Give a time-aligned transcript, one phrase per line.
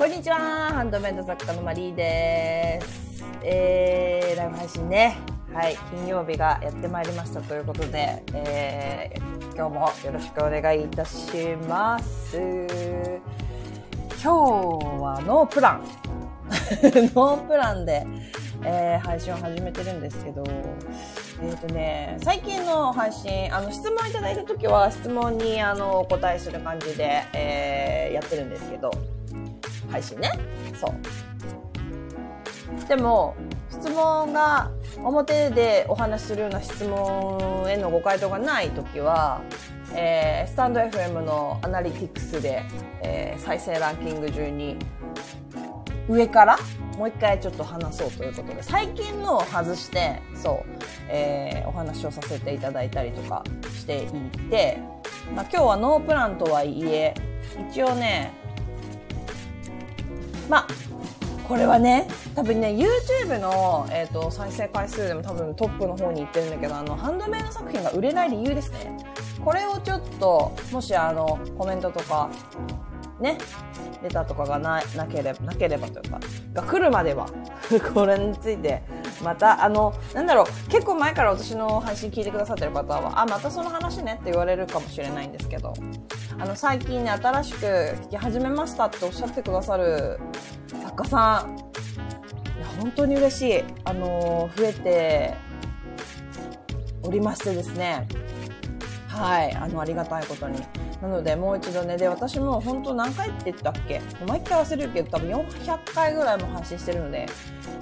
[0.00, 0.38] こんにちは
[0.72, 3.22] ハンドメイド作家のマリーです。
[3.42, 5.18] えー、ライブ配信ね。
[5.52, 12.38] はい、金曜日がやってまいりましたということで、えー、今日もよろしくお願いいたします。
[14.22, 15.84] 今日はノープラン。
[17.14, 18.06] ノープランで、
[18.64, 20.42] えー、配信を始めてるんですけど、
[21.42, 28.90] えっ、とね、最近の配信、あの、質問いただいたときは、質問に、あの、お答えする感じで、えー、やってるんですけど、
[29.90, 30.30] 配信ね。
[30.78, 32.88] そう。
[32.88, 33.34] でも、
[33.70, 39.40] 質問が、表でお話しするような質問へのご回答がないときは、
[39.94, 42.62] えー、スタンド FM のアナリティクスで、
[43.02, 44.76] えー、再生ランキング順に、
[46.08, 46.58] 上から
[46.98, 54.06] もう一回ちょっと話そうということで、最近のを外して、そう、えー、お話をさせていただいたりとかしてい
[54.50, 54.78] て、
[55.34, 57.14] まあ、今日はノープランとはいえ、
[57.70, 58.32] 一応ね、
[60.50, 60.66] まあ、
[61.46, 68.96] これはね、多分ね、YouTube の、えーと、再生回数でも多分トップの方に行ってるんだけど、あの、ハンドメイド作品が売れない理由ですね。
[69.44, 72.28] これをちょっと、もしあの、コメントとか、
[73.20, 73.38] ね、
[74.02, 76.20] レターとかがななければ、なければというか、
[76.54, 77.26] が来るまでは、
[77.94, 78.82] これについて、
[79.22, 85.74] また、あの、なんだろう、結構前から私の配信聞いてくださってる方は、あ、またその話ねって言われるかもしれないんですけど、
[86.38, 90.18] あの、最近ね、新しく聞き始めましたっておっしゃってくださる
[90.82, 93.64] 作家さん、いや、本当に嬉しい。
[93.84, 95.34] あの、増えて
[97.02, 98.08] おりましてですね、
[99.20, 100.58] はい、あの、ありがたいことに。
[101.02, 104.00] なので、もう一度ね、で、私も本当何回って言ったっけ？
[104.26, 107.26] 毎回忘れるけど、多分400回ぐらいも配信してるので、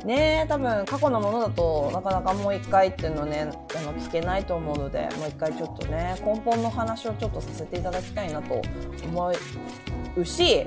[0.04, 8.60] ね多分過去のものだとなかなかもう一回っていうのね、あの、聞けないと思うので、もう一回ちょっとね、根本の話をちょっとさせていただきたいなと
[9.04, 9.32] 思
[10.16, 10.66] うし、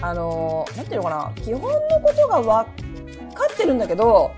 [0.00, 1.68] あの、なんていうのかな、基本の
[2.00, 2.66] ことが分か
[3.52, 4.30] ってるんだけど、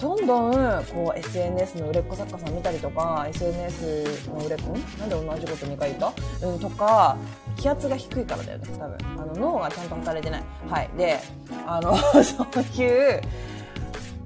[0.00, 4.68] どんどんこう SNS の売れっ子作家さん見たりとか SNS の売れっ子
[4.98, 6.46] なんで同じこと2回言った？
[6.46, 7.16] うんとか
[7.56, 8.96] 気圧が低いからだよね多分。
[9.20, 10.42] あの脳がちゃんと働いてない。
[10.68, 10.90] はい。
[10.96, 11.18] で
[11.66, 13.20] あの そういう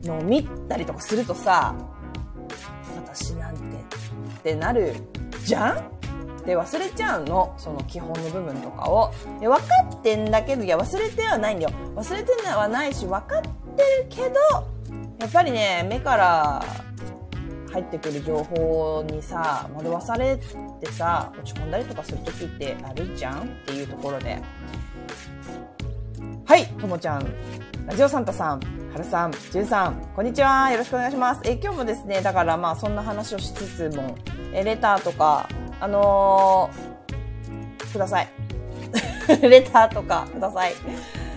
[0.05, 1.75] のを見たりとかするとさ
[3.07, 4.95] 私なんてってなる
[5.45, 6.45] じゃん？
[6.47, 7.53] で忘れちゃうの。
[7.57, 9.11] その基本の部分とかを。
[9.41, 11.71] いや分かってんだけどいや忘れてはないんだよ。
[11.97, 14.35] 忘れてはないし分かってるけど
[15.19, 16.65] やっぱりね、目から
[17.73, 20.37] 入ってくる情報にさ、惑わされ
[20.81, 24.41] てさ、落ち込んだりとかするときってあるじゃんっていうところで。
[26.47, 27.27] はい、ともちゃん、
[27.87, 28.61] ラジオサンタさん、
[28.93, 30.71] はるさん、じゅんさん、こんにちは。
[30.71, 31.41] よろしくお願いします。
[31.45, 34.15] え、今日もですね、だからまあそんな話をしつつも、
[34.53, 35.49] え、レターとか、
[35.81, 38.29] あのー、ください。
[39.43, 40.75] レターとかください。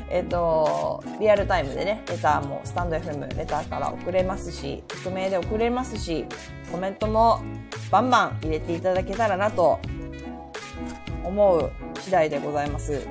[0.10, 6.26] えっ、と、リアルタイムでね、レターもスタンド FM レターから送れますし、匿名で送れますし、
[6.72, 7.42] コメントも
[7.92, 9.80] バンバン入れていただけたらなと
[11.24, 13.06] 思う次第でございます。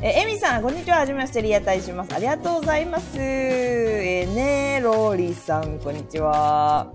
[0.00, 0.98] え、エミさん、こんにちは。
[0.98, 2.14] はじめまして、リアタイします。
[2.14, 3.18] ありがとうございます。
[3.18, 6.92] えー、ねローリーさん、こんにちは。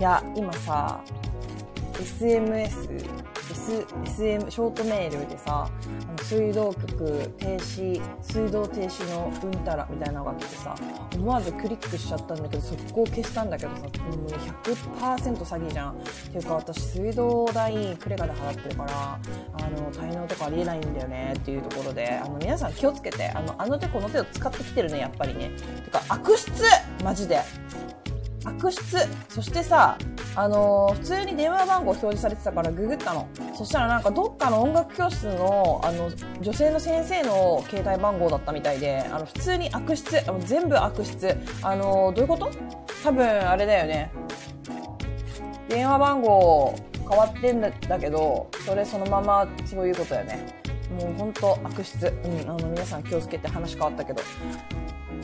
[0.00, 1.00] いや、今さ、
[1.94, 3.04] SMS、
[3.50, 10.74] S、SM、ショートメールでさ、あの水道局停止、水道停止のうんたらみたいなのが来てさ、
[11.14, 13.90] 思わずクリックしちゃったんだけど、速攻消したんだけどさ、もう
[14.30, 15.92] 100%詐欺じゃん。
[15.92, 15.94] っ
[16.32, 19.18] ていうか私、水道代クレカで払ってるから、
[19.52, 25.50] あの、滞納とかありえないんだよねっていうところで、あの、皆さん気をつけて、あの、あの手この手を使ってきてるね、やっぱりね。
[25.84, 26.50] てか、悪質
[27.02, 27.40] マジで。
[28.44, 29.96] 悪質そしてさ、
[30.36, 33.28] あのー、普通に電話番号表示されてたからググったの。
[33.54, 36.10] そしたらなんかどっかの音楽教室の、あの、
[36.40, 40.18] 女性の先生の携帯番号だったみたいで、あの、普通に悪質。
[40.28, 41.36] あの全部悪質。
[41.62, 42.50] あのー、どういうこと？
[43.02, 44.10] 多分、あれだよね。
[45.68, 46.74] 電話番号
[47.08, 50.46] 変わってんだけど、それそのままそういうことよね。
[50.98, 52.06] もうほんと悪質。
[52.24, 54.22] うん、あの、皆さん気をつけて話変わったけど。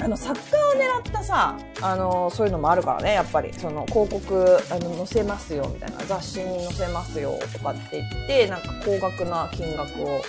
[0.02, 3.52] あの、作家を狙ったさ、あの、そういうのもあるからね、やっぱり。
[3.52, 5.98] その、広告、あの、載せますよ、みたいな。
[6.06, 10.20] 雑誌に載せますよ、とかって言って、なんか高額な金額を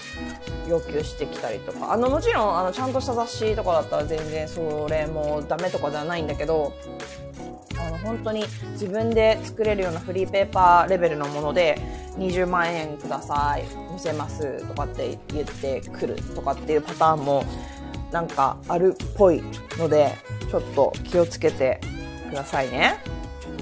[0.68, 1.94] 要求してきたりとか。
[1.94, 6.74] あの、もちろん、あの、ちゃんとした雑誌とかだったら全然それもダメとかではないんだけど、
[7.80, 11.80] あの、本当に自分で作れるようなフリーペーパーレベルのもので、
[12.18, 17.44] 20万円ください、載せます、とかって言ってくるとかっていうパターンも、
[18.12, 19.42] なんかあるっぽい
[19.78, 20.16] ので、
[20.50, 21.80] ちょっと気をつけて
[22.30, 22.98] くださいね。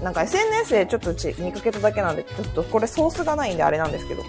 [0.01, 4.23] なんか SNS でちょっと見かけただけなんで、ちょっとこれソースがないんであれなんですけど、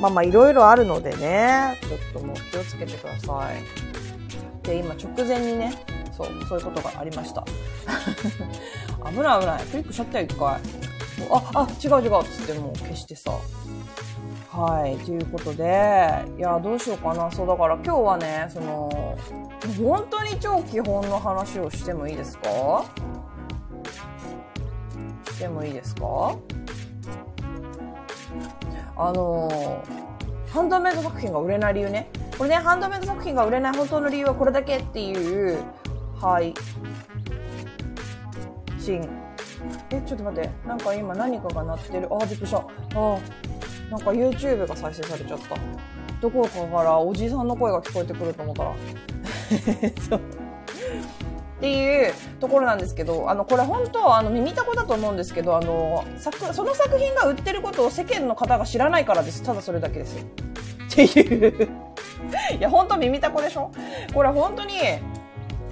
[0.00, 4.66] まあまあいろいろあるのでね、ちょっともう気をつけてください。
[4.66, 5.72] で、今直前にね、
[6.16, 7.44] そう、そういうことがありました。
[9.10, 9.62] 危ない危ない。
[9.64, 10.48] クリックしちゃったよ、一回。
[10.48, 10.58] あ、
[11.54, 13.32] あ、違う違うっつってもう消してさ。
[14.56, 14.96] はい。
[15.04, 17.28] ということで、いや、どうしようかな。
[17.32, 19.18] そう、だから今日はね、その、
[19.76, 22.84] 本当に超基本の話をしてもいいですか？
[25.32, 26.36] してもいいですか？
[28.96, 29.82] あの
[30.52, 32.08] ハンドメイド作品が売れない理由ね。
[32.38, 35.58] これね、ハンドメイド作品が売れない本当の理由はこれだけっていう、
[36.20, 36.54] はい。
[38.78, 39.08] シン。
[39.90, 40.50] え、ちょっと待って。
[40.64, 42.08] なんか今何かが鳴ってる。
[42.08, 42.58] あ、びっくりした。
[42.58, 42.62] あ、
[43.90, 45.56] なんか YouTube が再生されちゃった。
[46.20, 48.72] どこかからおじいさんの声が聞こえてくると思ったら。
[50.08, 50.20] そう。
[51.58, 59.42] っていうところなんですけど、あの、これ本当、あの、耳たこだと思うんですけど、あの、作、その作品が売ってることを世間の方が知らないからです。
[59.42, 60.16] ただそれだけです。
[60.16, 61.68] っていう
[62.58, 63.70] いや、本当耳たこでしょ？
[64.12, 64.74] これ本当に、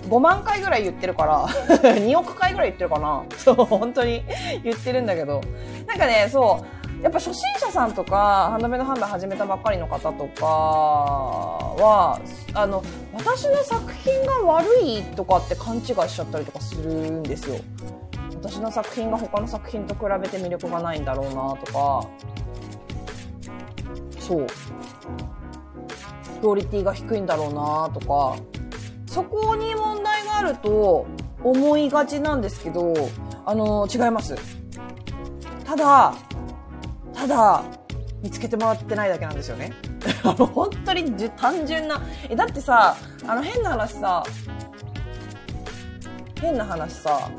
[0.08, 3.24] 5万回ぐらい言ってるから2億回ぐらい言ってるかな？
[3.36, 4.24] そう、本当に
[4.64, 5.40] 言ってるんだけど。
[5.86, 12.20] なんかね、そう、やっぱ初心者さんとか、ハンドメイド販売始めたばっかりの方とかは、
[12.54, 12.82] あの、
[13.12, 17.56] 私の作品が悪いとかって勘違いしちゃったりとかするんですよ。
[18.34, 22.08] 私の作品が他の作品と比べて魅力がないんだろうなとか、
[24.20, 24.46] そう。
[26.40, 28.36] クオリティが低いんだろうなとか、
[29.06, 31.06] そこに問題があると
[31.42, 32.94] 思いがちなんですけど、
[33.44, 34.36] あの、違います。
[35.64, 36.14] ただ、
[37.14, 37.64] ただ、
[38.22, 39.72] 見つけてもらってないだけなんですよね。
[40.22, 42.00] 本当に単純な。
[42.28, 44.22] え、だってさ、あの変な話さ、
[46.40, 47.30] 変な話さ、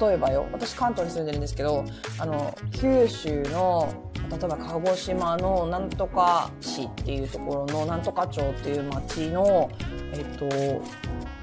[0.00, 1.84] 例えばよ、私関東に住んでるんですけど、
[2.18, 3.92] あの、九州の、
[4.30, 9.70] 例えば鹿児島のなんとか市っていうところのなんとか町っていう町の、
[10.12, 10.48] えっと、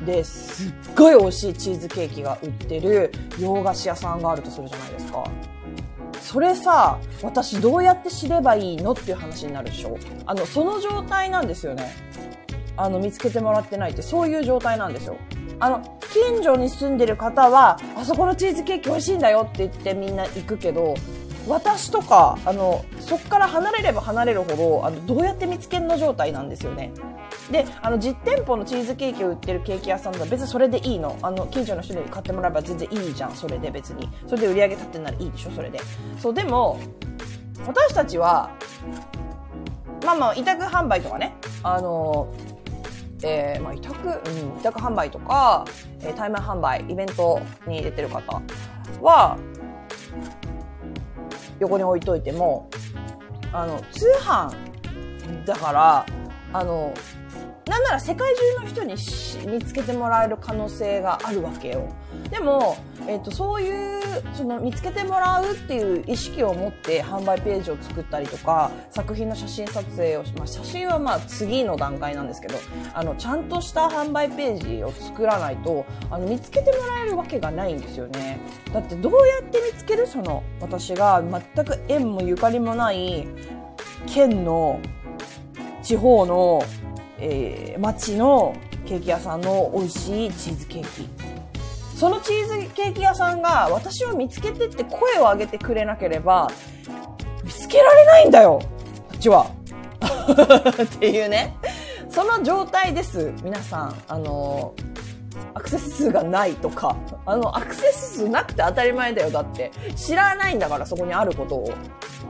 [0.06, 5.24] ですっごい美味しいチーズケーキが売ってる洋菓子屋さんがあるとするじゃないですか。
[6.24, 9.98] それさ、私どうやって知ればいいのっていう話になるでしょ？
[10.26, 11.94] あの、その状態なんですよね。
[12.78, 15.18] あの、見つけてもらってないって、そういう状態なんですよ。
[15.60, 20.96] あの、近所に住んでる方は、あそこのチーズケーキ美味しいんだよって言ってみんな行くけど、
[21.48, 26.92] 私とか、あの、そっから離れれば離れるほど、あの、どうやって見つけんの状態なんですよね。
[27.52, 31.18] で、あの、実店舗のチーズケーキを売ってるケーキ屋さんだ別にそれでいいの。
[31.22, 34.10] あの、近所の人に買ってもらえば全然いいじゃん、それで別に。
[34.28, 35.80] それで売り上げ立ってんならいいでしょ、それで。
[36.18, 36.80] そう、でも、
[37.68, 38.52] 私たちは、
[40.06, 42.34] まあまあ、委託販売とかね、あの、
[43.24, 45.66] えー、まあ、委託、うん、委託販売とか、
[46.02, 48.42] えー、対面販売、イベントに出てる方
[49.02, 49.38] は、
[51.64, 52.70] 横に置いといても、
[53.52, 54.54] あの、通販
[55.46, 56.06] だから、
[56.54, 56.94] あの、
[57.68, 58.96] なんなら世界中の人に
[59.50, 61.88] 見つけてもらえる可能性があるわけよ。
[62.30, 62.76] でも、
[63.08, 64.02] えっ、ー、と、そういう、
[64.34, 72.56] その見つけてもらうっていう意識を持って販売ページを作ったりとか、作品の写真撮影をし、まあ写真はまあ次の段階なんですけど、
[72.94, 78.40] あの、ちゃんとした販売ページを作らないと、あの、見つけてもらえるわけがないんですよね。
[78.74, 80.06] だってどうやって見つける？
[80.06, 83.28] その、私が全く縁もゆかりもない
[84.06, 84.82] 県の
[85.82, 86.62] 地方の
[87.26, 88.54] えー、町の
[88.86, 91.10] ケーキ屋さんの美味しいチーズケーキ。
[91.98, 96.52] そのチーズケーキ屋さんが私を見つけてって声を上げてくれなければ、
[97.46, 98.60] 見つけられないんだよ
[99.10, 99.48] こっちは。
[100.84, 101.56] っていうね。
[102.10, 103.32] その状態です。
[103.42, 103.96] 皆さん。
[104.10, 104.74] あの、
[105.54, 106.96] アクセス数がないとか。
[107.26, 109.32] あの、アクセス数なくて当たり前だよ。
[109.32, 109.72] だって。
[109.96, 111.74] 知らないんだから、そこにあることを。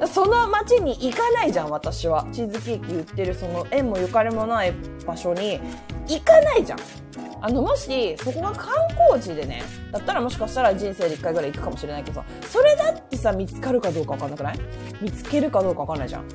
[0.07, 2.25] その街に行かないじゃん、私は。
[2.31, 4.73] チーズケーキ売ってる、その縁もゆかりもない
[5.05, 5.59] 場所に
[6.07, 6.79] 行かないじゃん。
[7.41, 14.59] あの、もし、そこが観光地でね、だったらもしかしたら人生で一回ぐらい行くかもしれないけどさ、それだってさ、見つかるかどうかわかんなくない？
[15.01, 16.25] 見つけるかどうかわかんないじゃん。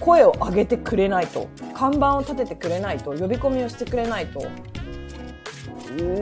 [0.00, 4.40] 声を上げてくれないと、看板を立ててくれないと、呼び込みをしてくれないと、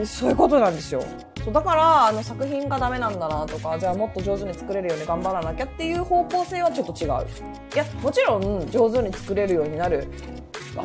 [0.05, 1.03] そういうことなんですよ。
[1.43, 7.25] そうだからあの作品がダメなんだなとかじゃあもっと上手に作れるように頑張らなきゃっていう方向性はちょっと違う。
[7.73, 10.07] いやもちろん上手に作れるようになる。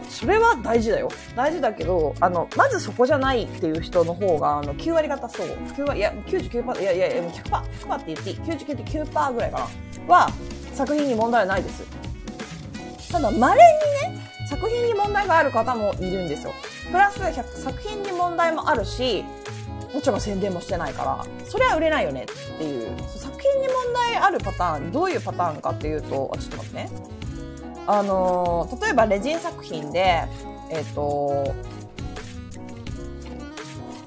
[0.09, 1.09] それは大事だよ。
[1.37, 5.47] 大事だけどあのまずそこじゃないっていう人の方があの9割方そう。
[5.49, 9.69] 9割いや99%いやいやいや 100%, 100って言っていい？99.9%ぐらいか
[10.07, 10.15] な。
[10.15, 10.31] は
[10.73, 11.85] 作品に問題はないです。
[13.11, 13.61] ただ稀
[14.07, 16.53] にね作品に問題がある方もいるんですよ。
[16.93, 17.19] プラス
[17.63, 19.25] 作品に問題もあるし
[19.93, 26.91] もちろん宣伝もしてないから、それは売れないよねっていう、作品に問題あるパターン、どういうパターンかっていうと、あ、ちょっと待ってね。
[27.87, 30.23] あのー例えばレジン作品で、
[30.71, 31.55] えっ、と、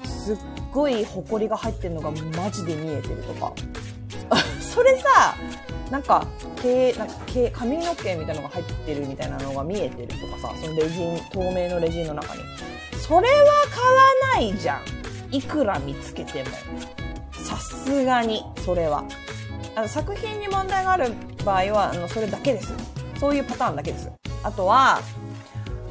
[0.04, 0.36] すっ
[0.72, 3.52] ごいホコリが入ってるのがマジで見えてるとか。
[4.60, 5.36] それさ、
[5.90, 6.26] なんか、
[6.60, 12.42] 毛、なんか毛、髪の毛みたいなのが入ってるみたいなのが見えてるとかさ、そのレジン、透明のレジンの中に。
[13.06, 13.34] それは
[13.70, 14.00] 買わ
[14.34, 15.34] ないじゃん。
[15.34, 16.50] いくら見つけても。
[17.32, 19.04] さすがに、それは。
[19.76, 21.12] あの作品に問題がある
[21.44, 22.74] 場合は、あの、それだけです。
[23.20, 24.10] そういうパターンだけです。
[24.42, 25.00] あとは、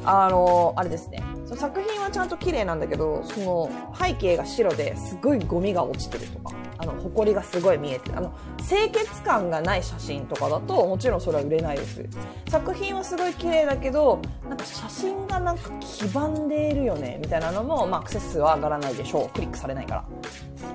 [0.04, 1.22] あの、あれですね。
[1.46, 8.12] その作品はちゃんと綺麗なんだけど、その背景が白ですごいゴミが落ちてるとか、あの、埃がすごい見えて。
[8.14, 8.32] あの、
[8.68, 12.04] 清潔感がない写真とかだと、もちろんそれは売れないです。
[12.50, 19.28] 作品はすごい綺麗だけど、なんか写真がなんか黄ばんでいるよね、みたいなのも、まあ、アクセス数は上がらないでしょう。
[19.28, 20.04] クリックされないから。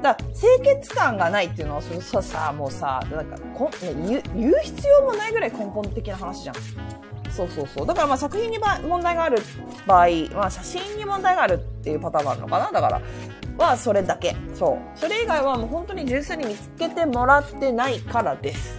[0.02, 6.56] だから清潔感がないっていうのは、それさ、もうさ、なんかこ、ね、言う必要もないぐらい根本的な話じゃん。
[7.32, 7.88] そうそうそう。
[7.88, 9.40] だからまあ作品にば問題がある
[9.88, 13.02] 場合、まあ写真に問題があるっていうパターンがあるのかなだから、
[13.58, 14.36] はそれだけ。
[14.54, 15.00] そう。
[15.00, 18.78] それ以外はもう本当に純粋に見つけてもらってないからです。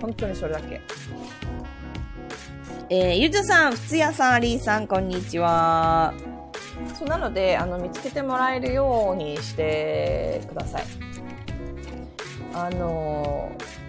[0.00, 0.80] 本当にそれだけ。
[2.90, 6.12] えー、ゆずさん、ふつやさん、アリーさん、こんにちは。
[6.98, 10.84] そう、なので、あの、見つけてもらえるようにしてください。
[12.52, 13.83] あのー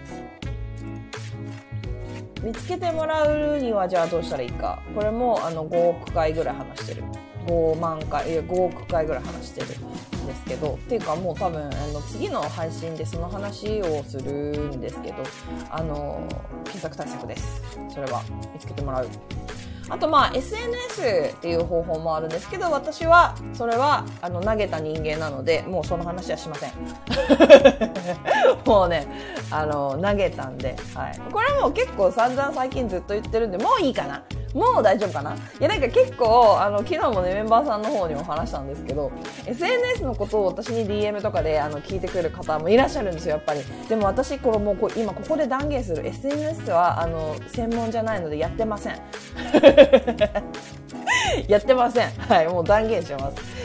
[2.42, 4.82] 見つけてもらうにはじゃあどうしたらいいか。
[4.94, 7.04] これもあの5億回ぐらい話してる。
[7.46, 15.22] 5万回、いや5億回ぐらい話してるんですけど、っていうかもう多分あの次の配信でその話をするんですけど、
[15.70, 16.26] あの、
[16.64, 17.62] 検索対策です。
[17.88, 19.08] それは見つけてもらう。
[19.88, 26.72] あとまあ SNS っていう方法もあるんですけど、私はそれはあの投げた人間なので、もうその話はしません。
[28.66, 29.06] もうね、
[29.50, 31.20] あの、投げたんで、はい。
[31.32, 34.22] これはもう結構散々最近ずっと言ってるんで、もういいかな
[34.56, 35.34] もう大丈夫かな？
[35.34, 39.12] いやなんか結構、あの、昨日もね、メンバーさんの方にも話したんですけど、
[39.44, 43.60] SNS のことを私に DM とかで、あの、聞いてくる方もいらっしゃるんですよ、やっぱり。
[43.88, 46.06] でも私、これもうこ、今ここで断言する。
[46.06, 48.96] SNS は、あの、専門じゃないのでやってません。
[51.48, 52.10] やってません。
[52.12, 53.55] はい、もう断言します。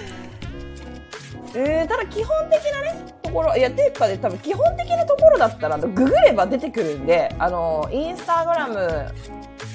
[1.53, 9.13] えー、ただ基本的なね、ところ、いや、ていうかで多分基本的なところだったら、ググれば出てくるんで、あの、インスタグラム、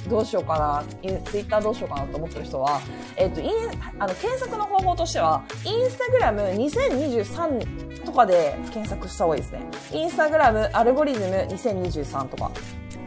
[0.09, 0.85] どうしようかな、
[1.25, 2.81] ツイッターどうしようかなと思ってる人は、
[3.17, 3.51] えっ、と、イン、
[3.99, 9.61] あの、検索の方法としては、インスタグラム2023とかで検索した方がいいですね。
[9.93, 12.51] インスタグラムアルゴリズム2023とか。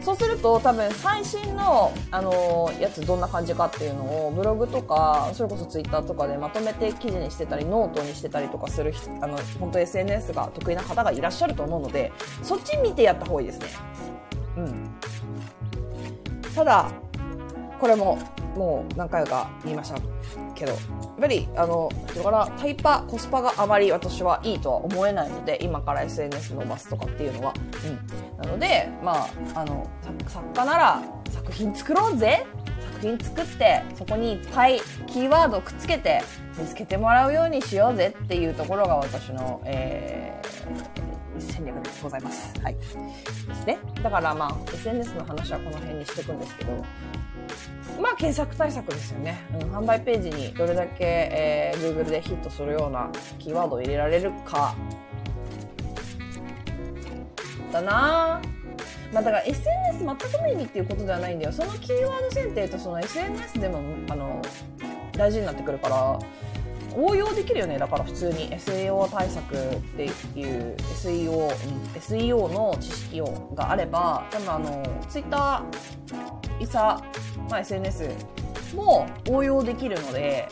[0.02, 13.66] そうすると多分最新の、あのやつどんな感じかっていうのをブログとか、それこそツイッターとかでまとめて記事にしてたり、ノートにしてたりとかする、 あの、本当 SNS が得意な方がいらっしゃると思うので、そっち見てやった方がいいですね。
[14.56, 14.90] うん。
[16.54, 16.90] ただ、
[17.80, 18.18] これも、
[18.56, 20.00] もう何回か言いました
[20.54, 20.80] けど、やっ
[21.18, 27.54] ぱり、あの、だからタイパ、コスパがあまり私はいいとは思えないので、今から SNS 伸ばすとかっていうのは。
[27.84, 28.44] うん。
[28.44, 29.88] なので、まあ、あの、
[30.26, 32.46] 作家なら作品作ろうぜ
[32.94, 36.22] 作品作って、そこにいっぱいキーワードをくっつけて
[36.58, 42.52] 見つけてもらうようにしようぜっていうところが私の、えー戦略でございます。
[42.60, 42.74] はい。
[42.74, 43.78] ですね。
[44.02, 46.72] だからまあ、SNS の話はこの辺にしていくんですけど、
[48.00, 49.38] まあ、検索対策ですよね。
[49.54, 54.74] うん、販売ページにどれだけ、えー Google でヒットするようなキーワードを入れられるか。
[57.72, 58.40] だな
[59.12, 61.52] まあだから SNS 全く無意味っていうことではないんだよ。
[61.52, 64.40] そのキーワード選定とその SNS でも、あの、
[65.12, 66.18] 大事になってくるから、
[66.96, 67.78] 応用できるよね。
[67.78, 71.50] だから普通に SEO 対策っていう SEO、
[71.94, 75.62] SEO の知識をがあれば、多分あの、Twitter、
[76.58, 77.02] インスタ、
[77.48, 78.08] まあ、SNS
[78.74, 80.48] も応用できるので、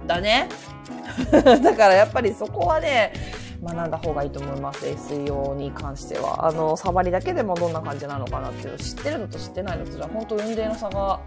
[0.00, 0.06] うん。
[0.06, 0.48] だね。
[1.32, 3.12] だからやっぱりそこはね、
[3.74, 4.86] 学んだ方がいいと思います。
[4.86, 6.46] SEO に関しては。
[6.46, 11.20] あの、触りだけでもどんな感じなのかなっていう知ってるのと知ってないのとじゃ本当運命の差が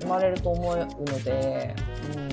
[0.00, 0.86] 生まれると思うの
[1.22, 1.74] で、
[2.16, 2.28] うん。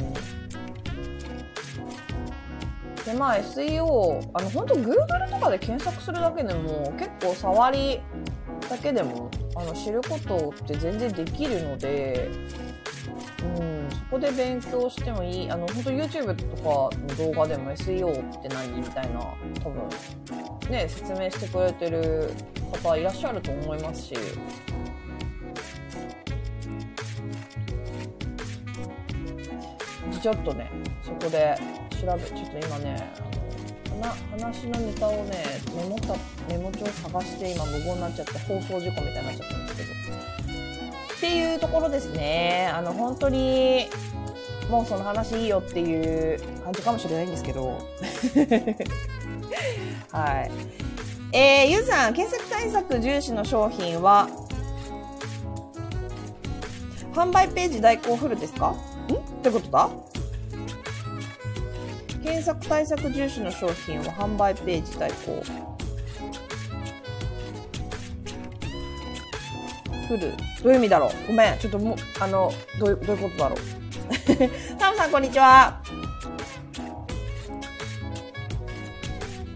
[3.03, 8.01] で、まあ SEO、あの、本当 Google とかで検索するだけでも結構触り
[8.69, 12.29] だけでもあの知ることって全然できるので、
[13.57, 13.80] うん、
[14.11, 15.49] こで勉強してもいい。
[15.49, 16.63] あの、本当 YouTube とか
[16.97, 19.19] の動画でも SEO って何みたいな、
[19.63, 22.29] 多分、ね、説明してくれてる
[22.83, 24.15] 方いらっしゃると思いますし、
[30.21, 30.69] ちょっとね、
[31.01, 31.57] そこで
[31.91, 33.13] 調べ、ちょっと今ね、
[34.03, 36.15] あの、話のネタをね、メモた、
[36.49, 40.40] メモ帳探して今無言になっちゃって放送事故みたいになっちゃったんですけど。
[41.21, 42.67] っていうところですね。
[42.73, 43.87] あの、本当に、
[44.71, 47.77] もうその話いいよっていう感じかもしれないんですけど。
[50.11, 50.51] はい。
[51.31, 54.27] えー、ゆずさん、検索対策重視の商品は、
[57.13, 58.69] 販売ページ代行フルですか？
[58.69, 58.73] ん？
[58.73, 58.77] っ
[59.43, 59.89] てことだ
[62.23, 65.43] 検索対策重視の商品は販売ページ代行。
[70.17, 70.31] フル。
[70.63, 71.27] どういう意味だろう？
[71.27, 71.57] ごめん。
[71.59, 73.59] ちょっとも、あの、どういう、どういうことだろう？
[74.77, 75.81] タムさん、こんにちは。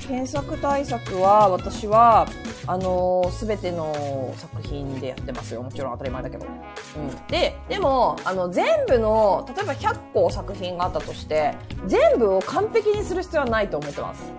[0.08, 2.28] 検索対策は、私は、
[2.68, 5.62] あのす、べての作品でやってますよ。
[5.62, 6.46] もちろん当たり前だけど。
[6.46, 7.28] うん。
[7.28, 11.54] で、でも、あの、全部の、例えば100個作品があったとして、
[11.88, 14.32] 全部を完璧にする必要はないと思ってます。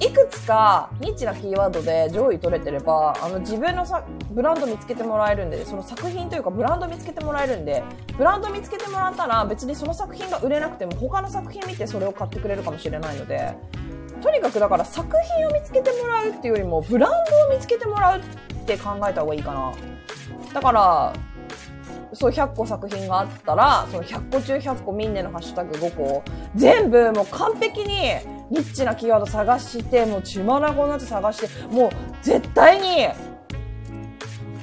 [0.00, 7.82] いくつかニッチなキーワードで上位取れてれば、あの自分のさブランド見つけてもらえるんで、その作品というかブランド見つけてもらえるんで、
[8.18, 13.54] ブランド見つけてもらったら別にその作品が売れなくても他の作品見てそれを買ってくれるかもしれないので、
[14.20, 17.10] とにかくだから作品を見つけてもらうっていうよりもブラン
[17.48, 18.22] ドを見つけてもらうっ
[18.66, 19.72] て考えた方がいいかな。
[20.52, 21.12] だから、
[22.14, 26.22] そう100個作品があったら、その100個中100個ミンネのハッシュタグ5個、
[26.54, 27.86] 全部もう完璧に
[28.50, 31.90] ニッチなキーワード探して、もう血まなこになって探して、もう
[32.22, 33.08] 絶対に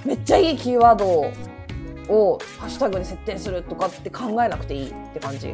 [0.05, 1.05] めっちゃいいキーワード
[2.10, 5.53] をハッシュタグに設定するとかって考えなくていいって感じ。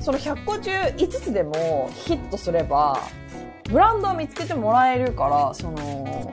[0.00, 2.98] その100個中5つでもヒットすれば、
[3.70, 6.32] ブランドを見つけてもらえるから、その、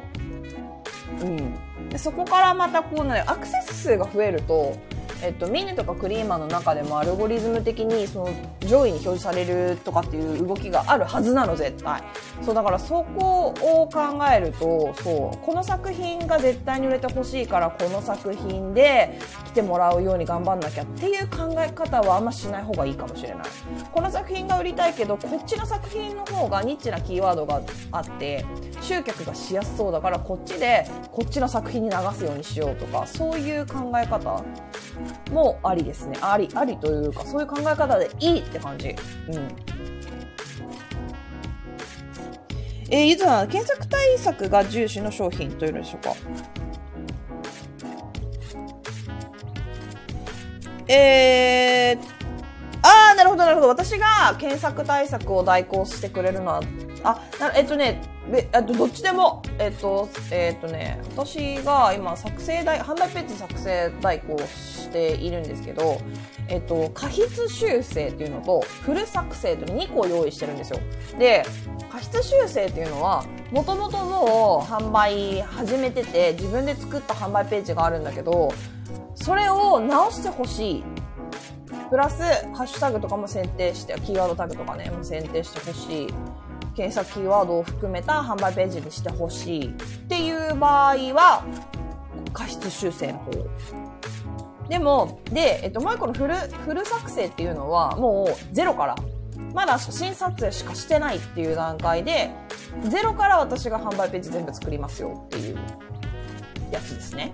[1.21, 1.66] うん。
[1.89, 4.77] でそこからまたこうねアクセス数が増えると
[5.23, 8.29] えっと、ミネとかクリーマーの中でもアルゴリズム的にその
[8.61, 12.03] 上位に表示されるとかっていう動きがあるはずなの絶対
[12.41, 23.37] そうだからそこを考えるとそうこの作品が絶対に売れてほしいからこの作品で来てもらうように頑張んなきゃっていう考え方はあんましない方がいいかもしれない
[23.91, 28.45] この作品が売りたいけどこっちの作品の方がニッチなキーワードがあって
[28.81, 34.43] 集客がしやすそうだからこっちでこっちの作品に流すようにしようとかそういう考え方
[35.31, 36.17] もありですね。
[36.21, 38.89] あり、ありというか、そういう考え方でいいって感じ。
[38.89, 38.95] うん。
[42.89, 46.13] えー、ゆずさん、検索対策が重視の商品というのでしょうか？
[50.87, 52.07] えー、
[52.81, 53.67] あー、なるほど、なるほど。
[53.67, 56.61] 私が検索対策を代行してくれるのは、
[57.03, 57.21] あ、
[57.57, 66.01] えっとね、で、あとどっちでも、えっと、えっとね、私が今作成代、販売ページ作成代行しているんですけど、
[66.47, 70.79] えっと、過筆修正っていうのと、フル作成というの2個用意してるんですよ。
[71.17, 71.45] で、
[71.91, 78.53] 過筆修正っていうのは、もともともう販売始めてて、自分で作った販売ページがあるんだけど、
[79.15, 80.83] それを直してほしい。
[81.89, 82.21] プラス、
[82.53, 86.07] ハッシュタグとかも選定して、キーワードタグとかね、も選定してほしい。
[86.75, 89.71] 検索キーワードを含めた販売ページにしてほしいっ
[90.07, 91.43] ていう場合は、
[92.33, 93.31] 過失修正の方。
[94.69, 98.95] でも、で、えっと、もう一個のフル、フル作成っていうのは、もうゼロから、
[99.53, 102.29] まだ写真撮影しかしてないっていう段階で、
[102.83, 105.57] ゼロから私が販売ページ全部作りますよっていう
[106.71, 107.31] やつですね。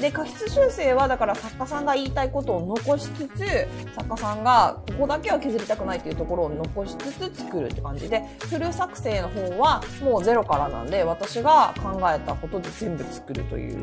[0.00, 3.46] で、過失修正はだから作家さんが言いたいことを残しつつ、
[3.94, 8.08] 作家さんがここだけは削りたくないっていうところを残しつつ作るって感じ。
[8.08, 13.78] で、フル作成の方はもうゼロからなんで、私が考えたことで全部作るという、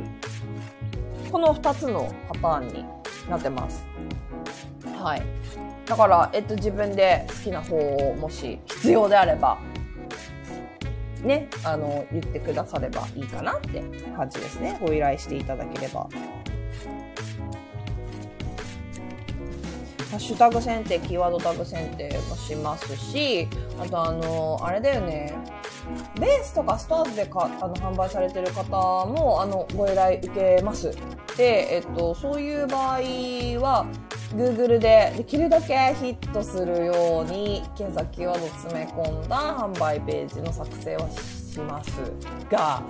[1.34, 2.86] この2つのパターンに
[3.28, 3.84] なってます。
[4.96, 5.24] はい。
[5.84, 9.58] だから、えっと、自分で好きな方をもし必要であれば
[11.24, 13.82] ね、あの、言ってくださればいいかなって
[14.16, 14.78] 感じですね。
[14.80, 16.08] ご依頼していただければ。
[20.14, 23.48] ハッシュタグ選定、キーワードタグ選定もしますし、
[23.82, 25.34] あとあの、あれだよね、
[26.22, 28.64] ベースとかストアーズでかあの販売されてる方
[29.08, 30.92] もあのご依頼受けます。
[31.36, 33.00] で、えっと、そういう場合
[33.60, 33.88] は、
[34.36, 41.90] Google でできるだけヒットするように検索キーワードを詰め込んだ販売ページの作成はします
[42.52, 42.84] が、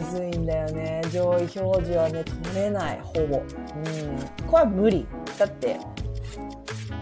[0.00, 1.02] むずいんだよね。
[1.12, 3.38] 上位表示はね、取れない、ほぼ。
[3.38, 4.46] うん。
[4.46, 5.06] これは無理。
[5.38, 5.78] だって、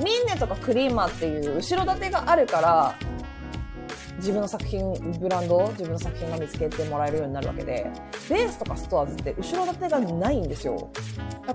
[0.02, 2.94] ミンネとかクリーマーっていう後ろ盾があるから、
[4.16, 7.90] 自分の作品、ブランド、自分の作品が見つけてもらえるようになるわけで、
[8.30, 10.90] ベースとかストアーズって後ろ盾がないんですよ。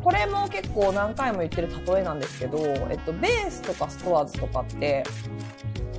[0.03, 5.03] これも結構何回も言ってる例えなんですけど、えっと、ベースとかストアーズとかって、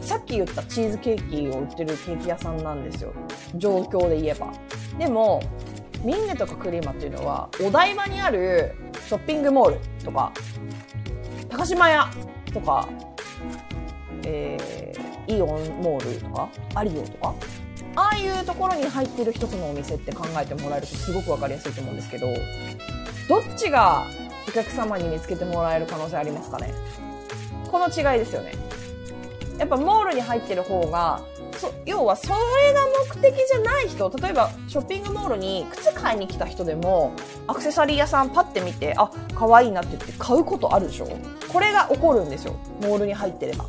[0.00, 3.12] さっき言ったチーズケーキを売ってるケーキ屋さんなんですよ。
[3.56, 4.52] 状況で言えば。
[5.00, 5.42] でも、
[6.04, 8.74] ミンネとかクリーマっていうのは、お台場にある
[9.08, 10.30] ショッピングモールとか、
[11.48, 12.10] 高島屋
[12.52, 12.86] とか、
[14.26, 15.48] えー、イオン
[15.82, 17.34] モールとか、アリオとか、
[17.96, 22.26] ああいうところに入ってる一つのお店って考えてもらえるとすごくわかりやすいと思うんですけど、
[23.26, 24.04] どっちが
[24.46, 26.74] お客様に見つけてもらえる可能性ありますかね？
[27.70, 28.52] この違いですよね。
[29.56, 31.22] やっぱモールに入ってる方が、
[31.86, 32.34] 要はそれ
[32.72, 32.80] が
[33.14, 37.12] 目的じゃない人、例えばショッピングモールに靴買いに来た人でも、
[37.46, 41.08] アクセサリー屋さんパッて見て、あ、可愛いなって言って買うことあるでしょ？
[41.52, 42.54] これが起こるんですよ。
[42.82, 43.66] モールに入ってれば。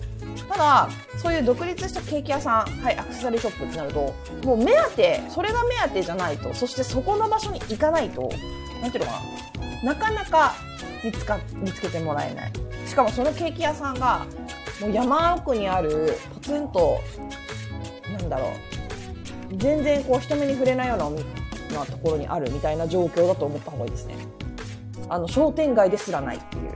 [0.50, 4.14] ただ、そういう独立したケーキ屋さん、はい、アクセサリーショップってなると、
[4.44, 8.30] もう目当て、それが目当てじゃないと、そしてそこの場所に行かないと、
[8.82, 9.22] なんていうのか
[9.84, 10.56] な、なかなか
[11.04, 12.52] 見つか、見つけてもらえない。
[12.86, 14.26] しかもそのケーキ屋さんが、
[14.82, 17.00] もう山奥にある、ポツンと、
[18.32, 18.48] だろ
[19.52, 21.10] う、全然こう人目に触れないような
[21.80, 24.16] なところにあるみたいな状況だと思った方がいいですね。
[25.10, 26.72] あの、商店街ですらないっていう。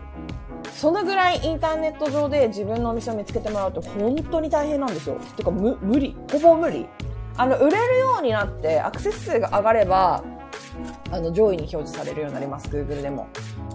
[0.73, 5.17] そのぐらいインターネット上で自分のお店を見つけてもらうと本当に大変なんですよ。
[5.37, 6.15] てか無理。
[6.31, 6.85] ほぼ無理。
[7.37, 10.23] あの、売れるようになってアクセス数が上がれば、
[11.11, 13.27] あの、上位に表示されるようになります、Google でも。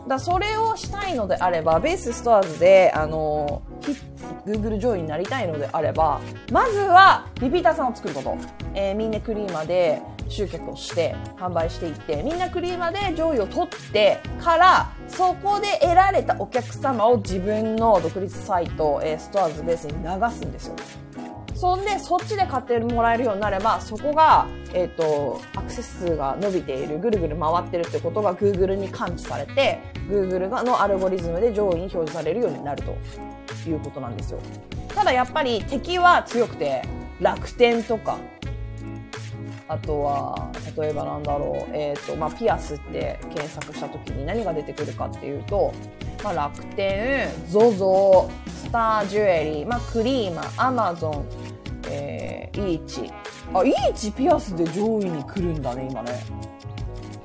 [0.08, 3.62] だそれをしたいのであれば、ベースストアーズで、あの、
[4.46, 6.20] Google 上位になりたいのであれば、
[6.52, 8.36] まずは、リピーターさんを作ること。
[8.74, 20.76] えー、みんなクリーマで集客をして、販売していって、みんなクリーマで上位を取ってから、そこで得られたお客様を自分の独立サイト、えー、ストアーズベースに流すんですよ。
[21.60, 32.96] そんで、そっちで買ってもらえるようになれば、そこが、えっ、ー、と、アクセス数が伸びている、ぐるぐる回ってるってことが Google に感知されて、Google のアルゴリズムで上位に表示されるようになると
[33.68, 34.38] いうことなんですよ。
[34.88, 36.80] ただやっぱり敵は強くて、
[37.20, 38.16] 楽天とか、
[39.68, 45.74] あとは、例えばなんだろう、えっ、ー、と、まあ、ピアスって検索した時に何が出てくるかっていうと、
[46.24, 48.30] まあ、楽天、ZOZO、
[48.70, 51.26] スタージュエリー、まあ、クリーマ、アマゾン、
[51.88, 53.12] えー、イーチ。
[53.52, 56.22] あ、イーチピアスで上位に来るんだね、今ね。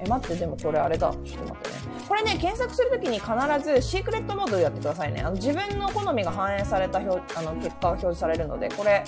[0.03, 1.11] え、待って、でもこれあれだ。
[1.11, 1.75] ちょっと待ってね。
[2.07, 3.29] これね、検索するときに必
[3.63, 5.21] ずシークレットモードでやってくださいね。
[5.21, 9.03] あの自分の好みが反映された表あの結果が表示されるので、これ、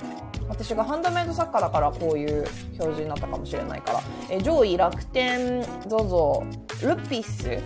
[0.48, 2.46] 私がハンドメイド作家だからこういう
[2.78, 4.00] 表示になったかもしれないから。
[4.30, 7.60] え上位、楽天、ZOZO、ルピス、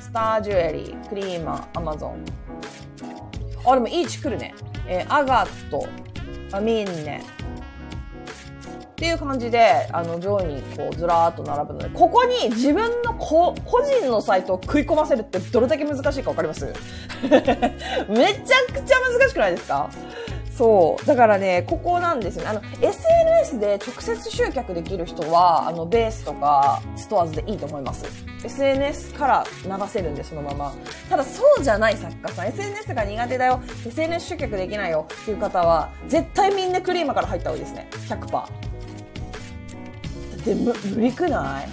[0.00, 2.24] スタージュエリー、クリーマー、アマゾン。
[3.70, 4.54] あ、でもイーチ来るね。
[4.86, 5.86] えー、アガット、
[6.52, 7.22] アミンネ。
[7.22, 16.66] っていう感じで、あの、上位にこう、ずらーっと並ぶので、ここに自分のこ個人のサイトを食い込ませるってどれだけ難しいかわかります？
[17.22, 17.52] めちゃ
[18.72, 19.88] くちゃ難しくないですか？
[20.58, 21.06] そう。
[21.06, 22.48] だからね、ここなんですよね。
[22.48, 28.04] あの、SNS で直接集客できる人は、あの、ベースとかストアーズでいいと思います。
[28.44, 30.74] SNS から流せるんで、そのまま。
[31.08, 37.88] ただ、そうじゃない作家さん、SNS が苦手だよ、SNS 集客できないよっていう方は、絶対みんなクリーマーから入った方がいいですね。
[38.08, 38.46] 100%。
[40.44, 41.68] で、む、無理くない？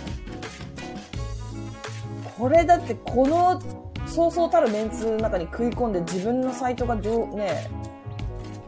[2.38, 3.60] これだって、この、
[4.06, 7.67] そうそうたるメンツの中に食い込んで自分のサイトが上ね、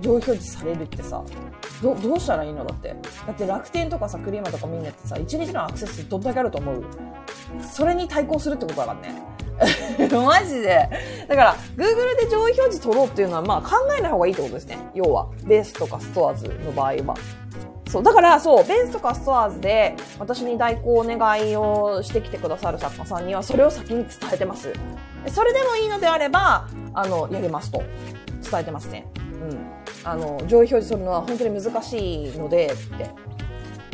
[0.01, 1.23] 上位表示されるってさ、
[1.81, 2.95] ど、どうしたらいいのだって。
[3.25, 6.85] だって楽天とかさ、クリーマとかみんなってさ、1日のアクセスどんだけあると思う？
[7.61, 9.21] それに対抗するってことだからね。
[10.25, 10.87] マジで。
[11.27, 14.77] だから、Google で上位表示取ろうっていうのは、まあ考えない方がいいってことですね。
[14.93, 17.15] 要は、ベースとかストアーズの場合は。
[17.89, 18.03] そう。
[18.03, 24.71] だから、そう、ベースとかストアーズで、私に代行お願いをしてきてくださる作家さんには、それを先に伝えてます。
[25.31, 27.81] それでもいいのであれば、あの、やりますと。
[28.49, 29.07] 伝えてますね。
[29.41, 29.57] うん。
[30.03, 33.09] あの、上位表示するのは本当に難しいので、って。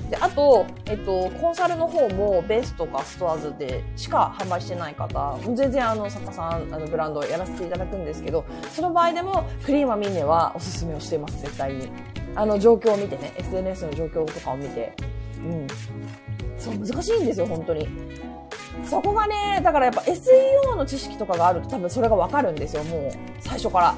[0.09, 11.89] で、あと、えっと、コンサルの方もベースとかストアーズでしか販売してない方、全然あの、作家さん、あの、ブランドやらせていただくんですけど、その場合でも、クリーマミンネはおすすめをしています、絶対に。
[12.35, 14.93] あの、状況を見てね、SNS の状況とかを見て。
[15.43, 15.67] うん。
[16.57, 17.87] そう、難しいんですよ、本当に。
[18.85, 23.95] そこがね、だからやっぱ SEO の知識とかがあると多分それがわかるんですよ、もう、最初から。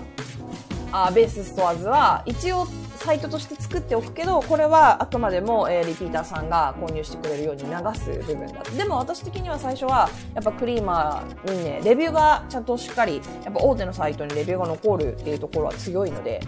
[1.04, 8.64] あベースストアーズは一応サイトとして作っておくけど、これはあくまでも、えー、リピーターさんが購入してくれるように流す部分だ。
[8.64, 16.42] でも私的には最初は、やっぱクリーマーにね、レビューがちゃんとしっかり、やっぱ大手のサイトにレビューが残るっていうところは強いので、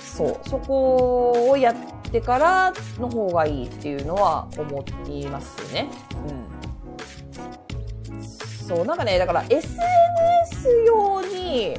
[0.00, 1.76] そう、そこをやっ
[2.10, 5.88] てからの方がいいっていうのは思っていますね。
[6.26, 8.22] うん。
[8.66, 9.76] そう、なんかね、だから SNS
[10.86, 11.76] 用に、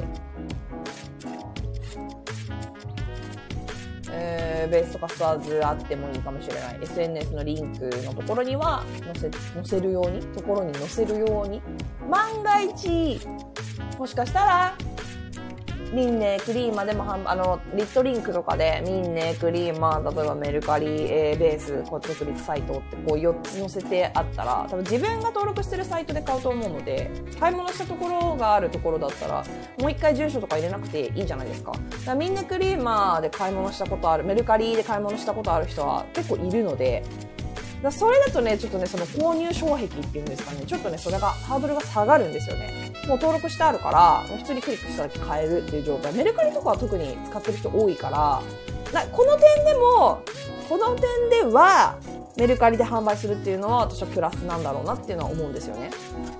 [4.10, 6.78] えーベースとかスワーズあってもいいかもしれない。
[6.82, 11.62] SNS のリンクのところには載せ、載せるように、ところに載せるように？
[12.10, 13.20] 万が一、
[13.98, 14.76] もしかしたら、
[15.92, 29.44] ミンネクリーマでもあの、リットリンクとかで、ミンネクリーマ、例えばメルカリ、えベース、こう独立サイトってこう4つ載せてあったら、多分自分が登録してるサイトで買うと思うので、買い物したところがあるところだったら、
[29.78, 31.72] もう一回住所とか入れなくていいじゃないですか。
[31.72, 37.02] だかミンネクリーマで買い物したことある、メルカリで買い物したことある人は結構いるので、
[37.82, 42.87] だそれだとね、ちょっとね、その購入障壁っていうんですかね、ちょっとね、それが、ハードルが下がるんですよね。
[43.06, 46.12] もう登録してあるから、普通にクリックしただけ買えるっていう状態。
[46.12, 48.42] メルカリとかは特に使ってる人多いから、
[49.12, 50.22] この点でも、
[50.68, 51.96] この点では、
[52.36, 55.90] メルカリで販売するっていうのは私はプラスなんだろうなっていうのは思うんですよね。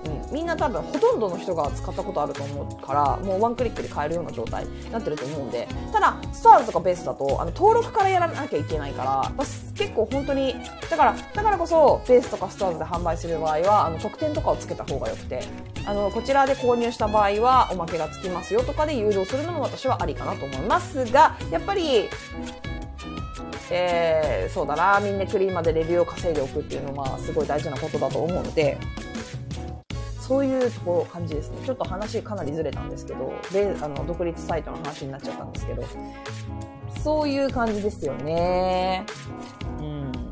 [0.05, 0.18] うん。
[0.31, 10.55] みんな多分ほとんどの人が使ったことあると思うから、もうワンクリックで買えるような状態になってると思うんで、ただ、スターズとかベースだと、あの、登録からやらなきゃいけないから、結構本当に、
[10.89, 15.43] だから、だからこそ、ベースとかスターズで販売する場合は、あの、特典とかをつけた方が良くて、
[15.85, 22.09] あの、こちらで購入した場合は、おまけがつきますよとかで誘導するのも私はありかなと思いますが、やっぱり、
[23.71, 28.77] えー、そうだな、みんなクリーマでレビューを稼いでおくっていうのは、すごい大事なことだと思うので、
[30.29, 31.57] そういうころ感じですね。
[31.65, 35.83] ちょっと話かなりずれたんですけど、で、あの、独立サイトの話になっちゃったんですけど、
[37.03, 39.07] そういう感じですよね。
[39.79, 40.28] うん。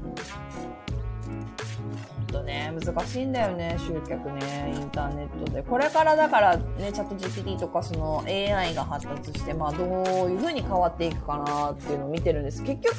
[2.38, 5.63] ほんとね、難しいんだよね、集客ね、インターネットで。
[5.63, 12.63] これからだからね、チャット GPT とかその AI が発達して、まあどういう風に変わっていくかなっていうのを見てるんです。
[12.63, 12.95] 結局、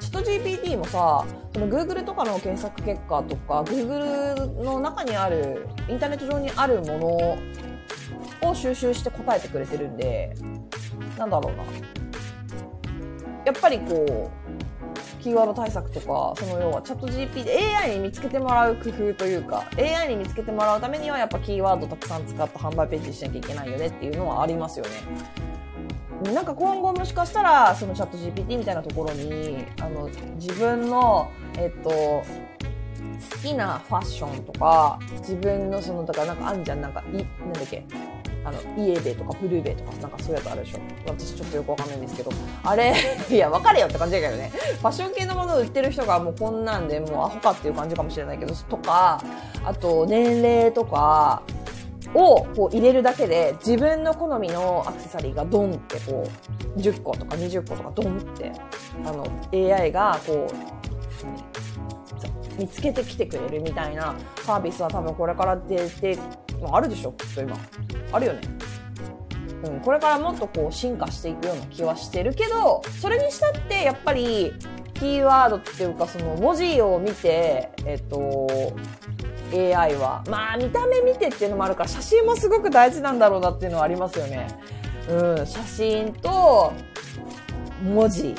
[0.00, 1.24] チャット GPT もさ、
[1.54, 7.38] その Google とかの検索結果とか、Google の中にある、インターネット上にあるも
[8.42, 10.34] のを収集して答えてくれてるんで、
[11.16, 11.62] なんだろうな。
[13.44, 14.41] やっぱりこう、
[15.20, 24.90] キーワード対策とか、その要はチャット GP で AI に見つけてもらう工夫というか、AI に見つけてもらうためにはやっぱキーワードたくさん使った販売ページにしなきゃいけないよねっていうのはありますよね。
[26.32, 32.24] なんか今後もしかしたら、そのチャット GPT みたいなところに、あの、自分の、えっと、好
[33.42, 37.84] きなファッションとか、自分のその、だからなんかあんじゃん、なんか、い、なんだっけ、
[38.44, 40.78] あの、イエベとかブルーベとか、なんかそういうやつあるでしょ。
[41.06, 42.30] 私ちょっとよくわかんないんですけど、
[42.64, 42.94] あれ、
[43.30, 44.50] いや、わかれよって感じだけどね。
[44.52, 49.22] ファッション系のものを売ってる人がもうこんなんで、もうアホかっていう感じかもしれないけど、とか、
[49.64, 51.42] あと、年齢とか、
[52.14, 56.28] をこう入れるだけで自分の好みのアクセサリーがドンってこ
[56.76, 58.52] う10個とか20個とかドンって
[59.06, 60.82] あの AI がこう
[62.58, 66.18] 見つけてきてくれるみたいなサービスは多分これから出て、
[66.70, 67.56] あ、るでしょきっと今
[68.12, 68.40] あるよね
[69.64, 74.52] うん、これからもっとこう進化していくような気はしてるけどそれにしたってやっぱり
[74.94, 78.74] キーワードっていうかその文字を見てえっと
[79.52, 80.24] AI は。
[80.28, 84.46] まあ、見た目見てっていうのもあるから、写真もすごく大事なんだろうなっていうのはありますよね。
[85.08, 86.72] うん、写真と
[87.82, 88.34] 文字。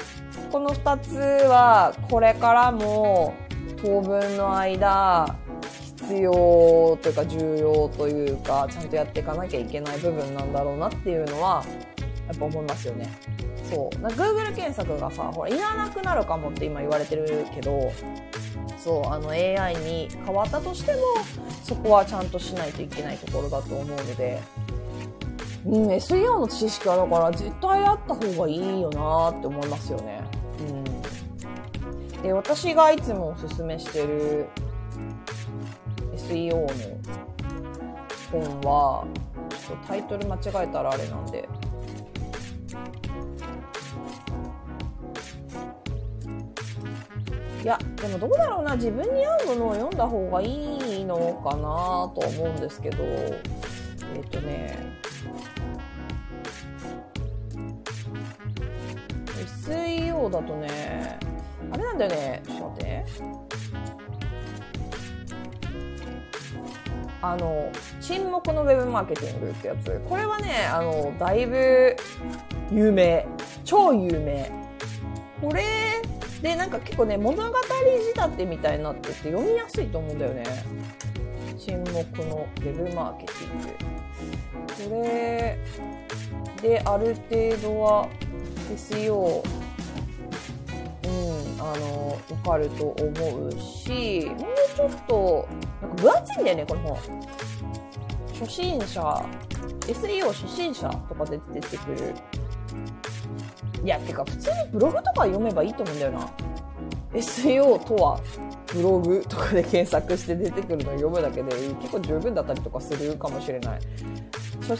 [0.51, 3.35] この二つは、これからも
[3.81, 5.35] 当分の間、
[6.21, 11.63] 要というか重要というか、ちゃんとやっていかなきゃいけない部分なんだろうなっていうのは、
[12.27, 13.11] やっぱ思いますよね。
[13.69, 13.99] そう。
[13.99, 17.91] な Google 検索がさ、ほら、いらなくなるかもって今言われてるけど、
[18.77, 21.01] そう、あの AI に変わったとしても、
[21.63, 24.41] そこはちゃんとしないといけないところだと思うので、
[25.65, 30.21] うん、SEO の知識はだから絶対あった方がいいよなって思いますよね。
[30.59, 32.21] うん。
[32.21, 34.47] で、私がいつもおすすめしてる
[36.27, 36.67] SEO の
[38.31, 39.05] 本は、
[39.49, 41.47] ちょっとタイトル間違えたらあれなんで、
[47.63, 53.41] いや、でもどうだろうな、自分に合うものを読んだ方がいいのかなと思うんですけど、え
[54.25, 54.77] っ、とね、
[59.65, 61.17] SEO だとね、
[61.71, 63.52] あれなんだよね、ちょっと待って。
[67.23, 70.01] あの、沈黙のウェブマーケティングってやつ。
[70.09, 71.95] これはね、あの、だいぶ
[72.69, 73.25] 有名。
[73.63, 74.51] 超有名。
[75.39, 75.63] これ
[76.41, 80.43] で、なんか結構ね、物語仕立てみたいになってて読みやすいと思うんだよね。
[81.57, 83.67] 沈黙のウェブマーケティング。
[84.89, 85.57] これ
[86.61, 88.09] である程度は
[88.75, 89.41] SEO、
[91.63, 95.47] あの、わかると思うし、もうちょっと、
[95.81, 97.21] なんか分厚いんだよね、この本。
[98.39, 99.25] 初心者、
[99.87, 102.13] SEO 初心者とかで出てくる
[103.83, 106.29] いや、てか普通にブログとか読めばいいと思うんだよな。
[107.13, 108.19] SEO とは
[108.67, 113.79] ブログとかで検索して出てくるのを読むだけで結構十分だったりとかするかもしれない。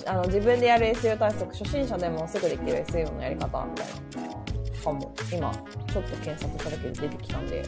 [0.08, 3.88] あの自分でやる SEO 対策、初心者でもすぐできる SEO のやり方みたい
[4.24, 4.43] な。
[4.84, 5.14] かも。
[5.32, 5.52] 今、
[5.92, 7.64] ちょっと検索しただけで出てきたんで。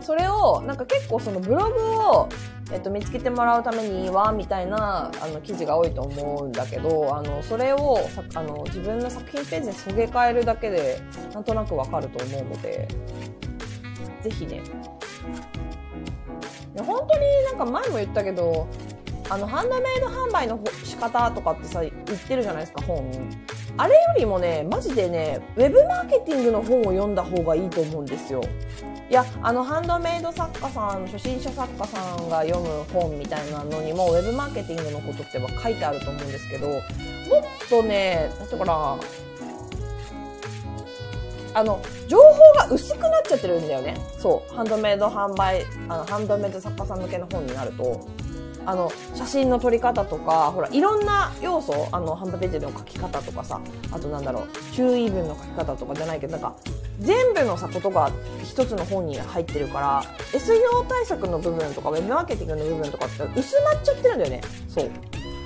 [0.00, 1.80] それを、なんか結構そのブログ
[2.18, 2.28] を
[2.72, 7.98] えっと、見つけてもらうためにはみたいなあの記事が多いと思うんだけどあのそれを
[8.34, 11.00] あの自分の作品ページにそげ替えるだけで
[11.34, 12.86] なんとなくわかると思うので
[14.22, 14.62] ぜひね
[16.78, 18.68] 本当になんか前も言ったけど
[19.30, 23.08] あのハンドメイド販売の仕方とかってさ言ってるじゃないですか本。
[23.76, 28.42] あれよりもねマジでねウェブマーケティングの本を読んだ方がいいと思うんですよ。
[29.08, 36.80] いやあのハンドメイド作家さん初心者作家さんが読む本みたいなのにもウェブマーケティングのことっては書いてあると思うんですけどもっ
[37.68, 38.98] とねなんてかな
[41.54, 42.24] あの情報
[42.58, 43.96] が薄くなっちゃってるんだよね。
[44.18, 44.54] そう。
[44.54, 48.08] ハンドメイド販売あのハンドメイド作家さん向けの本になると。
[48.66, 56.54] あの写真の撮り方とかほらいろんな要素あの販売ページの書き方とかさあとなんだろう注意文の書き方とかじゃないけどなんか
[56.98, 58.10] 全部のさことが
[58.44, 64.40] 一つの本に入ってるから SEO 対策の部分とかウェブマーケティングの部分とかって薄まっちゃってるんだよね。
[64.68, 64.90] そう。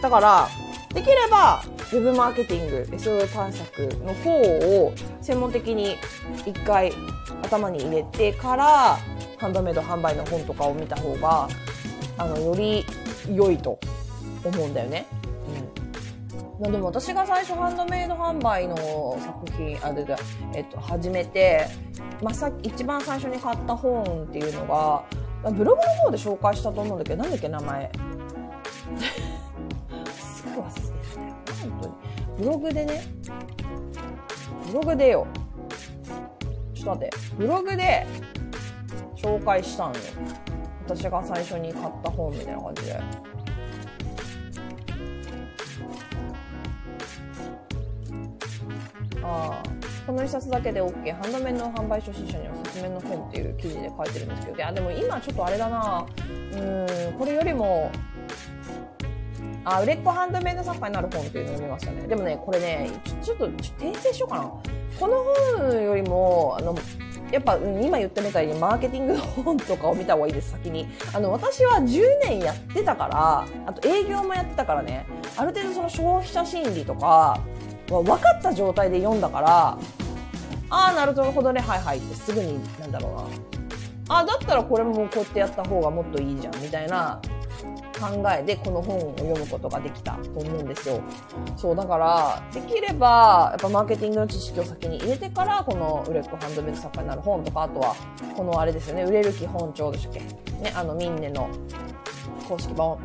[0.02, 0.48] だから
[0.92, 5.96] できればウェブマーケティング SEO 対策の方を専門的に
[6.44, 6.92] 一回
[7.42, 8.98] 頭に入れてから
[9.38, 11.48] ハンドメイド販売の本とかを見た方が
[12.16, 12.84] あのより
[13.32, 13.78] 良いと
[14.44, 15.06] 思うんだよね。
[16.58, 20.16] うん、でも私が最初ハンドメイド販売の作品あでで、
[20.54, 21.66] えっと、始めて、
[22.22, 25.04] まあ、さ一番最初に買った本っていうのが
[25.50, 27.90] ブログの方で紹介したと思うんだけどなんだっけ名前。
[30.12, 30.72] すぐ忘れ
[31.14, 31.34] たよ。
[31.62, 31.94] 本当に。
[32.38, 33.02] ブログでね。
[34.66, 35.26] ブログでよ。
[36.74, 37.16] ちょっと待って。
[37.36, 38.06] ブログで
[39.16, 39.98] 紹介したんよ。
[40.86, 43.00] 私が最初に買った本みたいな感じで。
[49.26, 49.62] あ
[50.06, 54.58] この一冊だけで OK ハンドメイド販売初心者におすすめの本っていう記事で書いてるんですけど。
[54.58, 56.04] いやでも今ちょっとあれだな。
[56.52, 57.90] うんこれよりも
[59.64, 62.06] あ売れっ子ハンドメイド作家になる本っていうのを読みましたね。
[62.06, 62.90] でもねこれね
[63.22, 64.42] ちょっと訂正しようかな。
[65.00, 65.24] この
[65.58, 66.76] 本よりもあの
[67.34, 70.86] やっぱ、うん、今言ったみたいにマーケティングの本とかを見た方がいいです、先に。
[71.12, 75.04] あの、私は10年やってたから、あと営業もやってたからね、
[75.36, 77.40] ある程度その消費者心理とか、
[77.88, 79.78] 分かった状態で読んだから、
[80.70, 83.28] ああ、なるほどね、はいはいってすぐに、なんだろ
[84.08, 84.20] うな。
[84.20, 87.20] あ、だったらこれもこうやってやった方がもっといいじゃん、みたいな
[87.98, 91.00] 考えでこの本を読むことができたと思うんですよ。
[91.56, 97.94] そうだからできればやっぱマーケティングの知識を先に入れてからこの売れっ子ハンドメイド作家になる本とかあとは
[98.36, 100.20] このあれですよね売れる基本帳でしたっけ？
[100.20, 101.48] ねあのミンネの
[102.48, 102.98] 公式本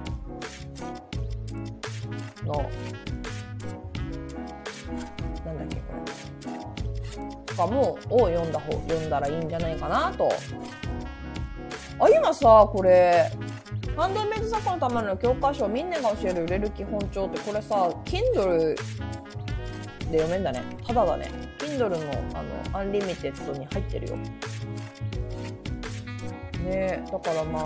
[2.45, 2.53] の
[5.45, 7.45] なんだっけこれ。
[7.45, 10.29] とかもを読んだ方読んだらいいんじゃないかなと。
[12.01, 13.29] あ今さこれ
[13.99, 18.73] ハンドメイド作家のための教科書みんなが教える売れる基本帳ってこれさ Kindle
[20.09, 20.63] で読めんだね。
[20.87, 21.29] ただだね。
[21.57, 21.97] Kindle の
[22.33, 24.15] あのアンリミテッドに入ってるよ。
[26.63, 27.63] ねだからまあ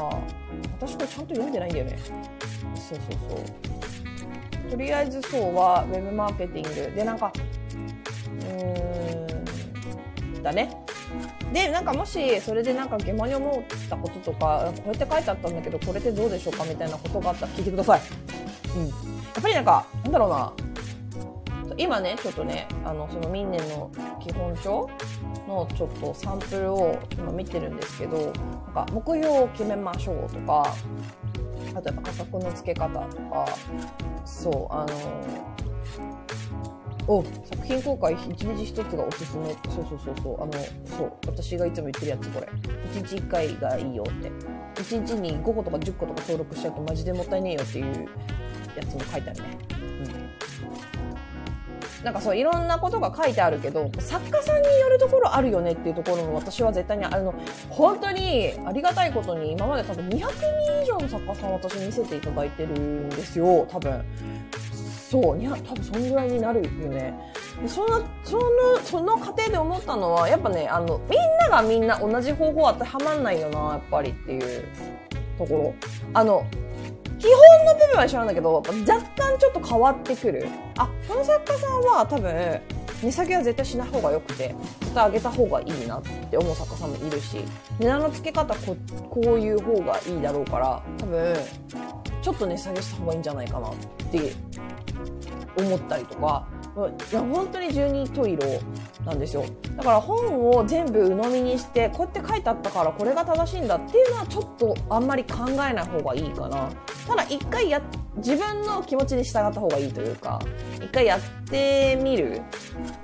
[0.82, 2.00] 私これちゃんと読んでないんだよね。
[2.02, 4.72] そうそうそう。
[4.72, 6.96] とりあえずそうはウェブマーケティング。
[6.96, 7.32] でなんか
[8.42, 10.83] うーんだね。
[11.54, 18.02] でなんかもしそれでなんか疑問に思ったこととかこうやって書いてあったんだけどこれってどうでしょうかみたいなことがあったら聞いてください。
[18.76, 18.94] うん、や
[19.40, 20.54] っぱりなんかなんだろうな
[21.78, 24.90] 今ねちょっとねあのそのミンネの基本帳
[25.48, 28.34] のちょっとサンプルを今見てるんですけどなん
[28.74, 30.74] か目標を決めましょうとか
[31.76, 33.46] あとやっぱ価格の付け方とか
[34.26, 35.73] そうあの
[37.08, 39.50] お作品公開一日一つがおすすめ。
[39.50, 39.58] そう
[39.90, 40.44] そうそうそう。
[40.44, 40.54] あの
[40.86, 41.14] そう。
[41.28, 42.48] 私がいつも言ってるやつこれ。
[42.94, 44.32] 一日一回がいいよって。
[44.82, 48.08] 一日に5個とか10個とか登録しちゃうとマジでもったいねえよっていう
[48.76, 49.58] やつも書いてあるね。
[49.72, 49.74] う
[52.02, 52.04] ん。
[52.04, 57.34] なんかそういろんなことが書いてあるけど作家さんによるところあるよねっていうところも私は絶対にあの
[57.70, 60.18] 本当にありがたいことに今まで多分200人
[60.84, 64.04] 以上の作家さん私見せていただいてるんですよ多分。
[65.14, 67.14] そういや多分そんぐらいになるよね。
[67.68, 68.44] そのその
[68.84, 74.66] その過程で思ったのはやっぱねあのみんながみんな同じ方法当てはまんないよなやっぱりっていう
[75.38, 75.74] ところ。
[76.16, 76.44] あの
[77.20, 80.48] 基本の部分は一緒なんだけど若干ちょっと変わってくる。
[80.80, 82.60] あこの作家さんは多分
[83.04, 86.02] 値下げは絶対しない方がよくて絶対上げた方がいいなっ
[86.32, 87.38] て思う作家さんもいるし
[87.78, 88.76] 値段の付け方こ
[89.12, 91.36] こういう方がいいだろうから多分
[92.24, 93.74] ちょっと値下げした方がいいんじゃないかなっ
[94.12, 94.34] て
[95.58, 98.46] 思ったりとかいや本当に十二十色
[99.06, 99.46] なんですよ。
[99.78, 106.70] だから本を全部鵜呑みにしてこうやって書いてあったからこれが正しいんだっていうのはちょっとあんまり考えない方がいいかな。
[107.08, 107.82] ただ一回や
[108.18, 110.40] 自分の気持ちに従った方がいいというか
[110.78, 112.42] 一回やってみる。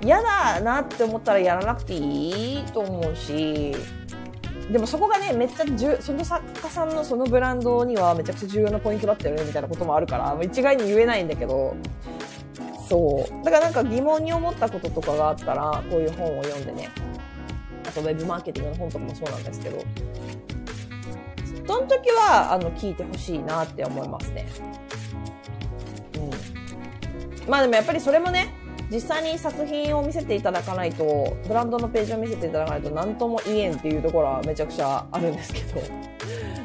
[0.02, 3.76] 嫌だなって思ったらやらなくていいと思うし
[4.70, 11.76] でもそこがねめっちゃじゅその作家さんのそのブランドにはめちゃくちゃ重要なポイントだったよねみたいなこともあるから一概に言えないんだけど
[12.90, 13.44] そう。
[13.44, 16.90] だからなんか疑問に思ったこととかがあったらこういう本を読んでね
[17.86, 19.84] あとウェブマーケティングの本とかもそうなんですけど
[21.66, 24.48] その時はあの聞いてほしいなって思いますね。
[26.16, 28.52] うん、まあでもやっぱりそれもね
[28.90, 35.80] 実際に作品を見せていただかないとブランドのページを見せていただかないと何とも言えんっていうところはめちゃくちゃあるんですけど、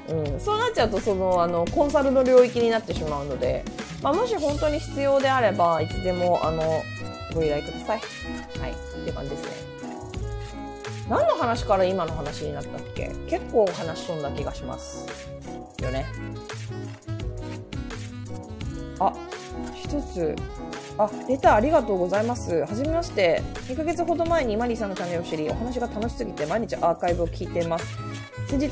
[0.10, 3.64] うん、そうなっちゃうとそのあのコンサルの領域になってしまうので
[4.06, 6.84] まあ、もし本当に必要であれば、いつでも、あの、
[7.34, 8.01] ご依頼ください。
[8.60, 8.72] はい。
[8.72, 9.49] っていう感じですね。
[11.10, 13.12] 何の話から今の話になったっけ？
[13.28, 15.08] 結構話しとんだ気がします。
[15.82, 16.06] よね。
[18.99, 19.12] あ、
[19.74, 20.36] 一つ。
[20.99, 22.62] あ、レターありがとうございます。
[22.62, 23.41] はじめまして。
[23.68, 27.97] 2ヶ月ほど前にマリーさんのチャンネルを知り、お話が楽しすぎて毎日アーカイブを聞いています。
[28.47, 28.70] 先日、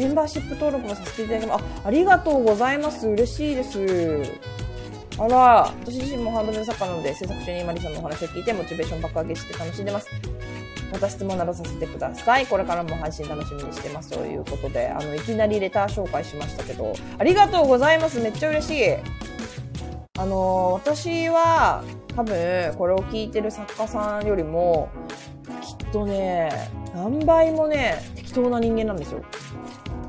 [0.00, 1.64] メンバーシップ登録もさせていただきます。
[1.84, 3.06] あ、ありがとうございます。
[3.06, 3.78] 嬉しいです。
[5.18, 10.08] あら、私自身もハンドメイド作家なので、制作中にマリさんのお話を聞いて、モチベーション爆上げして楽しんでます。
[10.90, 12.46] また質問などさせてください。
[12.46, 14.10] これからも配信楽しみにしてます。
[14.10, 18.20] ということで、あの、いきなりレター紹介しましたけど、ありがとうございます。
[18.20, 18.96] めっちゃ嬉しい。
[20.18, 21.84] あの私は、
[22.16, 24.88] 多分、これを聞いてる作家さんよりも、
[25.60, 26.50] きっとね、
[26.94, 29.22] 何倍もね、適当な人間なんですよ。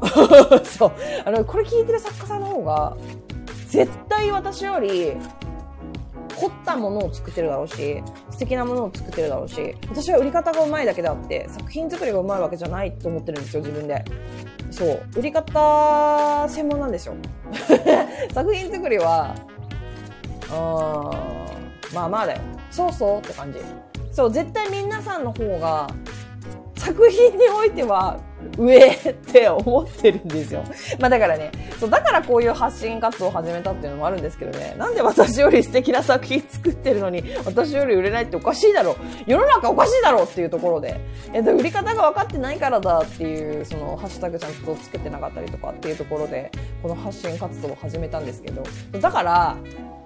[0.66, 0.92] そう。
[1.26, 2.98] あの、これ聞いてる作家さんの方が、
[3.68, 5.18] 絶対私より、
[6.42, 14.04] 凝ったものを作ってるだろうし、素敵なものを作ってるだろうし、私は売り方がうまいだけであって、作品作りがうまいわけじゃないと思ってるんですよ、自分で。
[14.72, 15.04] そう。
[15.18, 17.14] 売り方専門なんですよ。
[18.34, 19.36] 作品作りは、
[20.50, 20.54] う
[21.94, 22.42] ん、まあまあだよ。
[22.72, 23.60] そうそうって感じ。
[24.12, 25.88] そう、絶対皆さんの方が、
[26.76, 28.18] 作品においては
[28.58, 30.64] 上って思ってるんですよ。
[31.00, 38.96] まあだからね、そう、だからこういう発信活動を始めたっていうのもあるんですけどね、なんで私より素敵な作品作ってるのに、私より売れないっておかしいだろう。
[39.26, 41.00] 世の中おかしいだろうっていうところで、
[41.34, 48.64] えっと、売り方が分かってないからだっていう、その、ハッシュタグちゃんとつけてなかったりとかっていうところで、この発信活動を始めたんですけど、
[49.00, 49.58] だから、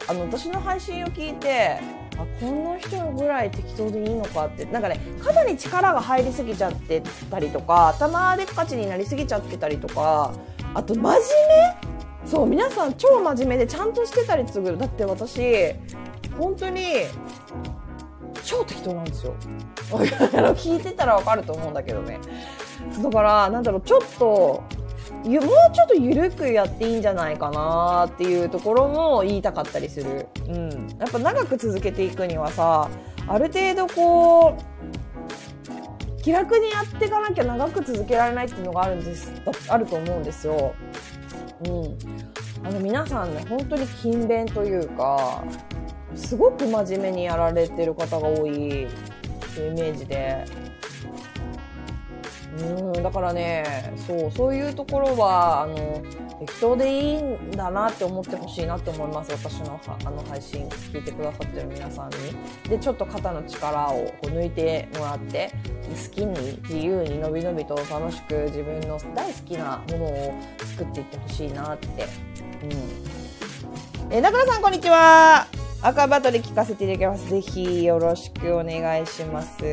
[0.07, 1.79] あの、私の配信を聞いて、
[2.17, 4.65] あこの人ぐらい適当でいいのかって。
[4.65, 10.33] なんかね肩に力が入りすぎちゃってたりとか頭でっかちになりすぎちゃってたりとか
[10.73, 12.27] あと真面目？
[12.27, 14.77] そう皆さん超真面目でちゃんとしてたりする。
[14.77, 15.73] だって私
[16.37, 16.81] 本当に
[18.43, 19.35] 超適当なんですよ。
[19.85, 22.19] 聞いてたらわかると思うんだけどね。
[23.01, 24.63] だからなんだろうちょっと
[25.25, 25.41] もう
[25.73, 30.27] ちょっと緩くやっていいんじゃないかなっていうところも言いたかったりする。
[30.47, 30.69] うん。
[30.99, 32.89] やっぱ長く続けていくにはさ、
[33.27, 39.31] ある程度こう、気楽にやっていかなきゃ長く続けられないっていうのがあるんです、
[39.67, 40.73] あると思うんですよ。
[41.65, 41.97] うん。
[42.63, 45.43] あの皆さんね、本当に勤勉というか、
[46.15, 48.89] すごく真面目にやられてる方が多いっ
[49.55, 50.45] ていうイメージで、
[52.57, 53.03] うん。
[53.03, 56.01] だからねそうそういうところはあの
[56.39, 62.15] 適当でいいんだなって思ってほしいなって思います私のあの配信聞いてくださってる皆さんに
[62.69, 65.51] でちょっと肩の力をこう抜いてもらって
[65.83, 70.33] 好きに自由にのびのびと楽しく自分の大好きなものを
[70.77, 71.87] 作っていってほしいなって
[72.63, 75.47] うんえ中田さんこんにちは。
[75.81, 77.29] 赤バトル聞かせていただきます。
[77.29, 79.63] ぜひよろしくお願いします。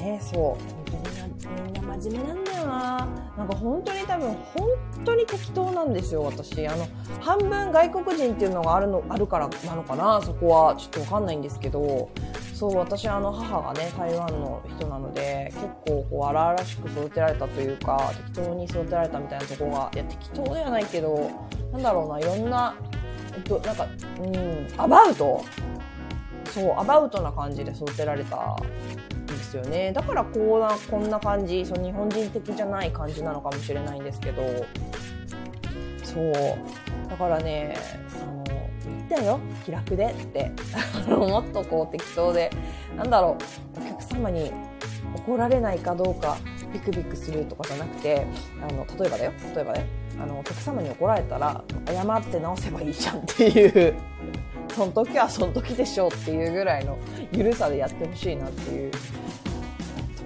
[0.00, 0.40] ねそう。
[0.90, 3.08] 本当にみんな真面目なんだよな。
[3.38, 4.68] なんか本当に多分本
[5.04, 6.66] 当に適当なんですよ私。
[6.66, 6.86] あの
[7.20, 10.20] 半分外国人っていうのがあるのあるからなのかな？
[10.22, 12.10] そこはちょっとわかんないんですけど。
[12.54, 21.30] そう私あの母がね台湾の人なので結構こう荒々しく育てられたというか適当に育てられたみたいなところがいや適当ではないけど
[21.72, 22.74] なんだろうないろんな
[23.34, 23.86] えっとなんか
[24.18, 25.42] うんアバウト
[26.50, 28.58] そうアバウトな感じで育てられた。
[29.40, 29.92] ですよね。
[29.92, 34.42] だからこうなこんな感じその日本人的じゃない感じなのかもしれないんですけど。
[36.04, 36.32] そう。
[37.08, 37.74] だからね
[38.22, 38.44] あの
[39.08, 39.40] 点よ。
[39.64, 40.52] 気楽でって。
[41.08, 42.50] もっとこう適当で。
[42.96, 43.36] なんだろ
[43.76, 43.80] う。
[43.80, 44.52] お客様に
[45.16, 46.36] 怒られないかどうか
[46.72, 48.26] ビクビクするとかじゃなくて
[48.62, 49.32] あの例えばだよ。
[49.54, 49.86] 例えばね。
[50.22, 53.94] あのお客様に怒られたら謝って直せばいいじゃんっていう。
[54.74, 56.98] その時はその時でしょうっていうぐらいの
[57.32, 58.98] 緩さでやってほしいなっていうと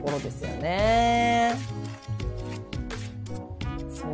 [0.05, 1.55] ころですよね。
[3.91, 4.13] そう。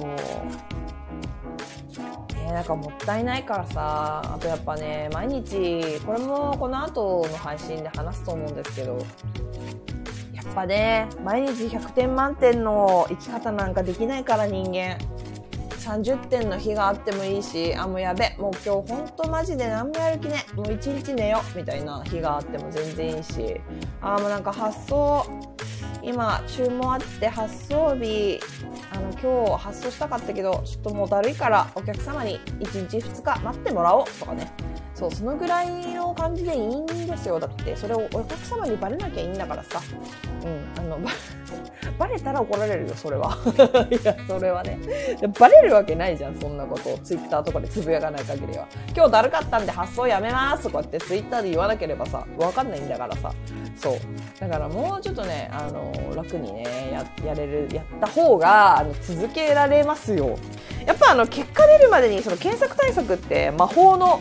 [2.50, 8.98] ねなんかもったいないからさ、あとやっぱね、毎日、これもこの後の配信で話すと思うんですけど、
[10.32, 14.98] やっぱね、毎日100点満点の生き方なんかできないから人間。
[15.80, 23.60] 30点の日があってもいいし、あ、もうやべ、もう今日ほんとマジで何もやる気ね、もう一日寝よ、みたいな日があっても全然いいし、
[24.02, 25.24] あ、もうなんか発送、
[26.02, 28.40] 今注文あって発送日、
[28.92, 34.52] あの今日発送したかったけど、ちょっともうだるいからお客様に1日2日待ってもらおうとかね。
[34.94, 37.40] そうそのぐらいの感じでいいんですよ。
[37.40, 39.80] だってそれをお客様にバレなきゃいいんだからさ、
[40.44, 40.98] うん、あの
[42.00, 43.36] バレたら怒られるよそれは。
[43.92, 44.78] いやそれはね。
[45.38, 46.98] バレるわけないじゃんそんなことを。
[46.98, 48.64] ツイッターとかでつぶやかない限りは。
[48.96, 53.30] 今日だるかったんで発送やめますとかってツイッターで言わなければさわかんないんだからさ。
[53.76, 53.94] そう。
[54.40, 60.38] だからもうちょっとねあの楽にねややれるやった方があの続けられますよ。
[60.86, 64.20] やっぱあの結果出るまでにその検索対策って魔法の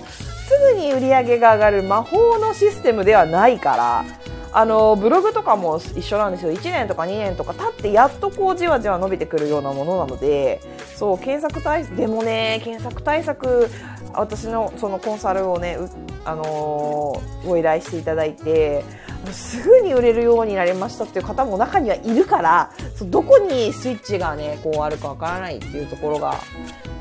[0.49, 4.05] すぐに売り上げが上がる魔法のシステムではないから
[4.51, 6.51] あのブログとかも一緒なんですよ。
[6.51, 10.61] 1年とか2年とか経ってやっとこうじわじわ伸びてくるようなものなので
[10.95, 13.67] そう検索対でもね検索対策
[14.13, 15.77] 私のそのコンサルをね
[16.25, 18.83] あのー、ご依頼していただいて
[19.31, 22.71] すぐに売れるようになりましたっていう方も中にはいるから
[23.03, 26.35] どこにスイッチがねこうあるかわからないっていうところが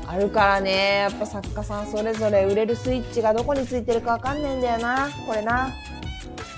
[0.05, 1.01] あるからね。
[1.01, 5.69] やっぱ作家さんそれぞれ売れるスイッチがどこについてるかわかんねえんだよなこれな。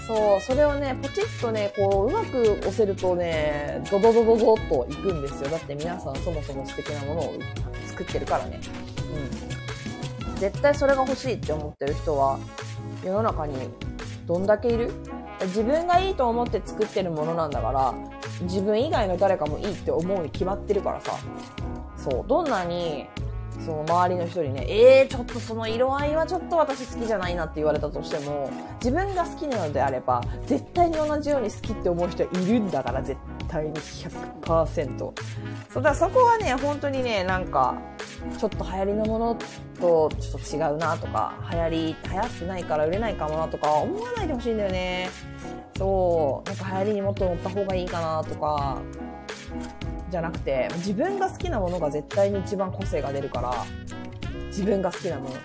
[0.07, 5.49] そうそれをねポチッとねこううまく押せるとねドドドドドっといくんですよ。
[5.49, 7.33] だって皆さんそもそも素敵なものを
[7.87, 8.59] 作ってるからね。
[10.25, 10.35] うん。
[10.35, 12.39] 絶対それが欲しいって思ってる人は
[13.05, 13.55] 世の中に
[14.25, 14.91] どんだけいる？
[15.41, 17.93] 自分がいいと思って作ってるものなんだから
[18.41, 21.17] 自分以外の誰かもいいって思うに決まってるからさ。
[21.97, 23.07] そうどんなに
[23.65, 28.51] その周りの人にね、えー、ちょっとその色合いはちょっと私好きじゃないなって言われたとしても、
[28.83, 35.11] 自分が好きなのであれば、絶対に同じように好きって思う人はいるんだから、絶対に100%。
[35.69, 37.77] そうだそこはね、本当にね、なんか、
[38.37, 39.35] ちょっと流行りのもの
[39.79, 45.09] とちょっと違うなとか、流行り、流行ってないから売れないかもなとか思わないでほしいんだよね。
[45.77, 48.81] そう、なんか流行りにもっと乗った方がいいかなとか、
[50.11, 53.65] じゃなくて自分が好きなものが絶対に一番個性が出るから
[54.47, 55.35] 自分が好きなもの。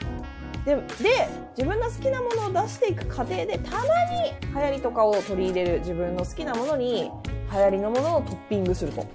[0.64, 7.08] でで自分が好きなものを出していく過程でたまに流行りとかを取り入れる自分の好きなものに
[7.52, 9.06] 流行りのものをトッピングすると。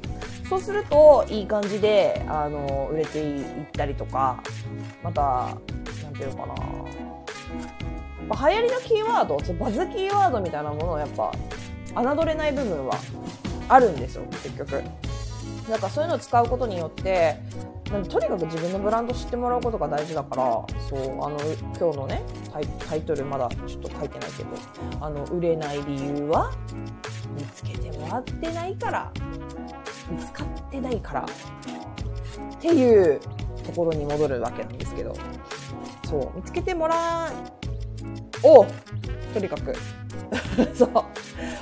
[0.49, 4.41] そうするといい感じであの売れていったりとか
[5.01, 5.57] また
[6.03, 6.55] 何て言うのかな。
[8.49, 11.31] 流行りのキーワードバズキーワードみたいなものをやっぱ
[12.01, 12.97] 侮れない部分は
[13.67, 14.81] あるんですよ結局。
[15.69, 17.37] なんかそういうのを使うことによって
[18.09, 20.43] とにかく自分のブランド知ってもらうことが大事だから
[20.89, 21.37] そうあの
[21.77, 22.23] 今日のね
[22.87, 24.49] タイトルまだちょっと書いてないけど
[25.01, 26.51] あの売れない理由は
[27.37, 29.11] 見つけてもらってないから
[30.09, 33.19] 見つかってないからっていう
[33.65, 35.15] ところに戻るわけなんですけど
[36.05, 37.31] そう見つけてもら
[38.43, 38.65] お
[39.33, 39.75] とにかく。
[40.75, 40.89] そう。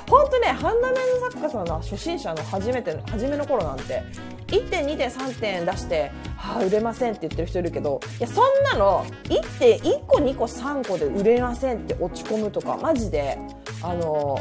[0.08, 4.02] 本当ねハンダメイド作家さんの初心者の初めての初めの頃なんて
[4.48, 13.38] 1点2点3点出して「はあ売れません」って言ってる人いるけどいやそんなの1点1個2個3個で売れませんって落ち込むとかマジで
[13.82, 14.38] あの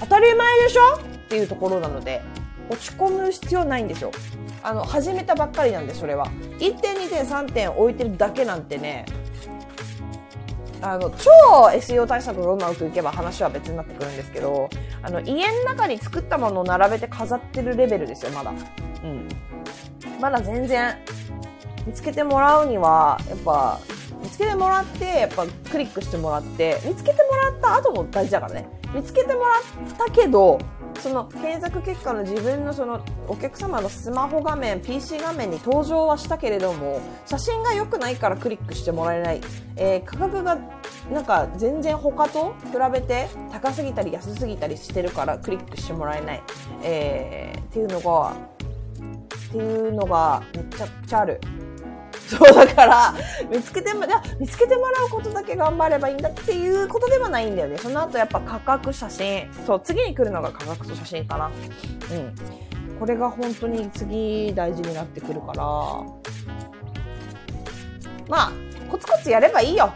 [0.00, 0.96] 当たり前でしょ？
[0.96, 0.98] っ
[1.28, 2.20] ていうところなので
[2.68, 4.10] 落ち込む必要ないんですよ。
[4.62, 6.26] あの始めたばっかりなんでそれは。
[6.58, 9.06] 1点2点3点置いてるだけなんてね
[10.82, 11.30] あの超
[11.70, 14.68] SEO 対策がうまくいけば話は別になってくるんですけど
[15.02, 18.50] あの家の中に作ったものを並べて飾ってるレベルですよまだ。
[18.50, 19.28] うん。
[20.20, 20.96] まだ全然
[21.86, 23.80] 見つけてもらうにはやっぱ
[24.22, 28.68] 見つけてもらってやっぱクリックしてもらって見つけてもらった後も大事だからね。
[28.94, 30.58] 見つけてもらったけど
[31.00, 39.40] その検索結果の自分のそのお客様のスマホ画面 PC 画面に登場はしたけれども写真が良くないからクリックしてもらえない、
[39.76, 40.58] えー、価格が
[41.10, 46.42] なんか全然他と比べて高すぎたり安すぎたりしてるからクリックしてもらえない、
[46.82, 48.36] えー、っていうのが
[49.48, 51.40] っていうのがめちゃくちゃある。
[52.36, 53.14] そうだから、
[53.50, 54.04] 見つけても、
[54.38, 57.76] 見つけてもらうことだけ頑張ればいいんだっていうことではないんだよね。
[57.78, 59.48] その後やっぱ価格写真。
[59.66, 61.46] そう、次に来るのが価格と写真かな。
[61.46, 62.34] うん。
[62.98, 65.64] これが本当に次大事になってくるから、
[68.28, 68.52] まあ、
[68.90, 69.92] コツコツやればいいよ。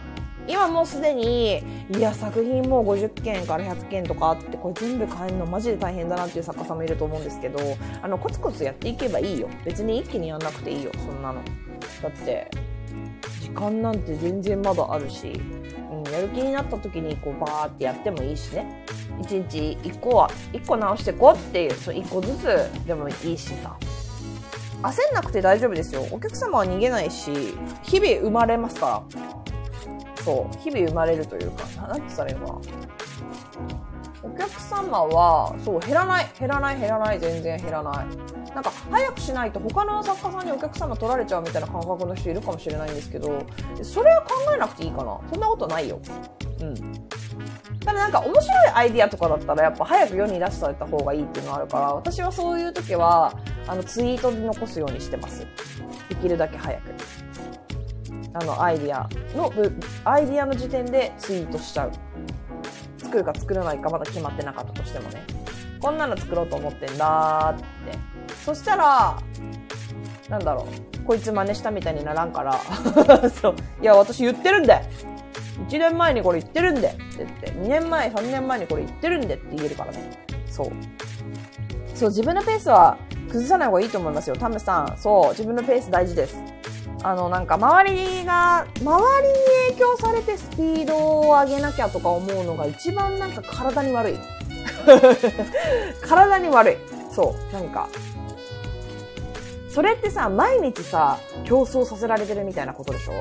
[0.48, 7.58] 今もうすでに、いや、作品もう50件から100件とかあって、これ全部変えるのマジで大変だなっていう作家さんもいると思うんですけど、
[8.02, 9.48] あの、コツコツやっていけばいいよ。
[9.64, 11.40] 別に一気にやんなくていいよ、そんなの。
[12.02, 12.50] だって、
[13.40, 15.40] 時間なんて全然まだあるし、
[15.90, 18.84] うん、やる気になった時にこうバーってやってもいいしね。
[19.20, 23.76] 一日一個は、一個直してこうっていう、そう一個ずつでもいいしさ。
[24.82, 26.06] 焦んなくて大丈夫ですよ。
[26.10, 27.32] お客様は逃げないし、
[27.82, 29.55] 日々生まれますから。
[30.26, 32.60] そう、日々生まれるというか、ななんて言ったらいいのかな。
[34.24, 38.06] お客様は、そう、減らない、減らない、減らない、全然減らない。
[38.52, 43.40] なんか、早くしないと他の作家さんにお客様取られちゃうみたいな感覚の人いるかもしれないんですけど、
[43.84, 45.20] それは考えなくていいかな。
[45.30, 46.00] そんなことないよ。
[46.60, 46.74] うん。
[47.84, 53.32] ただなんか面白いアイディアとかだったらやっぱ早く世に出された方がいいっていうのがあるから、私はそういう時は、
[53.68, 55.46] あの、ツイートで残すようにしてます。
[56.08, 57.25] できるだけ早く。
[58.38, 59.50] あの、アイディアの、
[60.04, 61.92] アイディアの時点でツイートしちゃう。
[62.98, 65.24] 作るか作らないかまだ決まってなかったとしてもね。
[65.80, 67.64] こんなの作ろうと思ってんだって。
[68.44, 69.18] そしたら、
[70.28, 70.66] なんだろ
[71.02, 71.04] う。
[71.04, 72.58] こいつ真似したみたいにならんから。
[73.30, 73.54] そう。
[73.80, 74.82] いや、私言ってるんで
[75.68, 80.10] !1 年前にこれ言ってるんでって言って、2年前、3年前にこれ言ってるんでって言えるからね。
[80.50, 80.72] そう。
[81.94, 84.36] そう、自分のペースは崩さない方がいいと思いますよ。
[84.36, 84.98] タムさん。
[84.98, 86.36] そう、自分のペース大事です。
[87.06, 89.34] あの、なんか、周りが、周りに
[89.68, 94.18] 影響されてスピードを上げなきゃとか思うのが一番なんか体に悪い。
[96.04, 96.76] 体に悪い。
[97.14, 97.88] そう、なんか。
[99.70, 103.12] それってさ、毎日さ、競争させられてるみたいなことでしょ？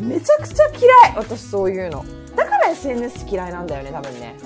[0.00, 0.80] めちゃくちゃ嫌
[1.12, 2.04] い私そういうの。
[2.34, 4.36] だから SNS 嫌いなんだよね、多分ね。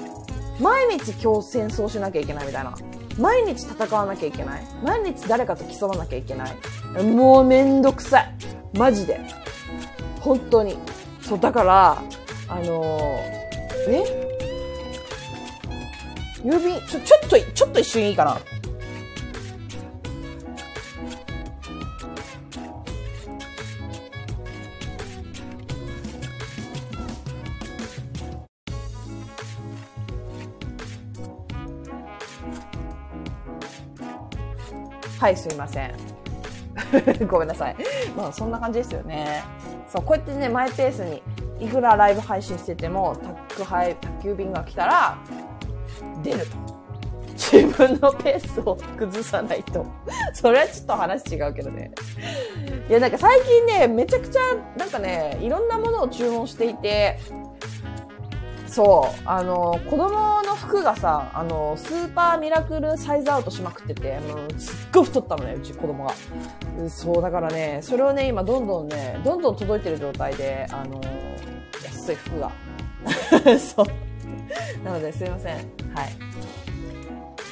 [0.58, 2.74] 毎日今日戦争しなきゃいけないみたいな。
[3.18, 4.66] 毎日戦わなきゃいけない。
[4.82, 7.04] 毎日誰かと競わなきゃいけない。
[7.04, 8.34] もうめんどくさい。
[8.74, 9.20] マジで。
[10.20, 10.76] 本当に。
[11.20, 12.02] そう、だから、
[12.48, 13.42] あのー
[13.88, 14.28] え？
[16.44, 18.38] 郵便、ちょ、ちょっと、ちょっと一瞬いいかな。
[35.22, 35.94] はい、すいません。
[37.30, 37.76] ごめんなさい。
[38.16, 39.44] まあ、そんな感じですよね。
[39.86, 41.22] そう、こうやってね、マイペースに、
[41.60, 43.14] いくらライブ配信してても、
[43.48, 45.16] 宅配、宅急便が来たら、
[46.24, 46.56] 出ると。
[47.34, 49.86] 自分のペースを崩さないと。
[50.34, 51.92] それはちょっと話違うけどね。
[52.88, 54.40] いや、なんか最近ね、めちゃくちゃ、
[54.76, 57.20] なんかね、いろんなものを注文していて、
[58.72, 66.14] そう、あの、子供の服がさ、あの、スーパーミラクルサイズアウトしまくってて、もうすっごい太ったのね、うち子供が。
[66.88, 71.02] そう、だからね、それをね、今どんどんね、どんどん届いてる状態で、あの、
[71.84, 72.50] 安い服が。
[73.60, 73.86] そう。
[74.82, 75.54] なので、すいません。
[75.54, 75.64] はい。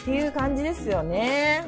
[0.02, 1.62] っていう感じですよね。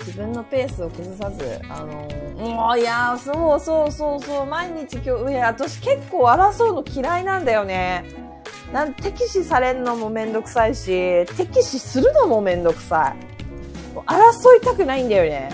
[0.00, 8.29] 自分のペースを崩さず、あのもういや、そうそうそうそう、毎日今日、いや、私結構争うの嫌いなんだよね。
[8.72, 13.96] なん敵視されるのもめんどくさいし、敵視するのもめんどくさい。
[14.06, 15.50] 争いたくないんだよね。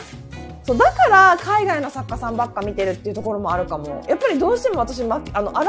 [0.64, 4.04] そう、だから海外の作家さんばっか見てるっていうところもあるかも。
[4.08, 5.66] やっぱりどうしても私、ま、あの、争い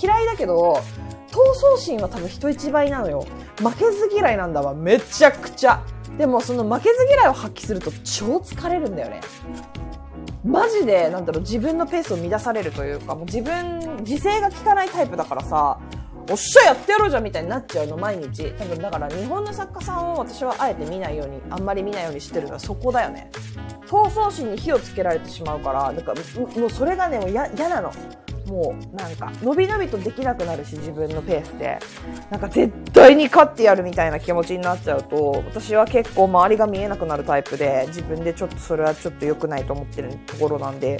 [0.00, 0.80] 嫌いだけど、
[1.30, 3.26] 闘争心は多分人一倍なのよ。
[3.58, 4.74] 負けず嫌いなんだわ。
[4.74, 5.82] めちゃくちゃ。
[6.16, 9.20] でもその負けず嫌いを発揮すると超疲れるんだよね。
[10.44, 15.78] マジで、なんだろう、自分のペースを乱されるというか、もう自分、自制が効かないタイプだからさ、
[16.30, 18.52] おっしゃやってやろうじゃんみたいになっちゃうの、毎日。
[18.52, 23.30] 多分だから日本の作家さんを私はあえて見ないように、あんまり見ないようにしてるのはそこだよね。
[23.86, 26.12] 闘争心に火をつけられてしまうから、なんか、
[26.56, 27.90] もうそれがね、も嫌なの。
[28.48, 31.78] もうなんか、伸び伸びとできなくなるし、自分のペースで。
[32.30, 40.98] なんか絶対に勝ってやるみたいな気持ちになっちゃうと、私は結構周りが見えなくなるタイプで、自分でちょっとそれはちょっと良くないと思ってるところなんで、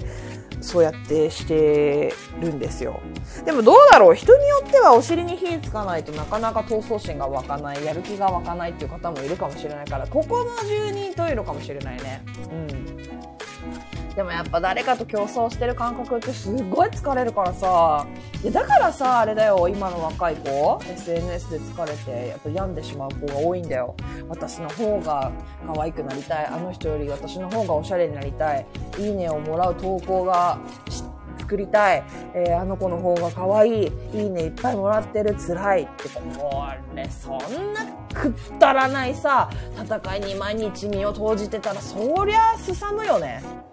[0.61, 3.01] そうやってしてるんですよ。
[3.45, 12.23] でもどうだろう人によってはお尻に火つかないとなかなか闘争心が湧かない、やる気が湧かないっていう方もいるかもしれないから、ここの住人というのかもしれないね。
[12.51, 13.98] うん。
[14.19, 18.05] でもやっぱ誰かと競争してる感覚ってすっごい疲れるからさ。
[18.53, 23.95] だからさ、あれだよ、今の若い子、SNS で疲れて、やっぱ病んでしまう子が多いんだよ。
[24.29, 25.31] 私の方が
[25.73, 26.47] 可愛くなりたい。
[26.47, 28.67] あの人より私の方がおしゃれになりたい。
[28.99, 30.59] いいねをもらう投稿が
[31.39, 32.03] 作りたい。
[32.35, 33.93] えー、あの子の方が可愛い。
[34.15, 35.37] いいねいっぱいもらってる。
[35.37, 35.83] 辛い。
[35.85, 39.49] って、これ、そんなくったらないさ、
[39.81, 43.68] 戦いに毎日身を投じてたら、そりゃすさむよね。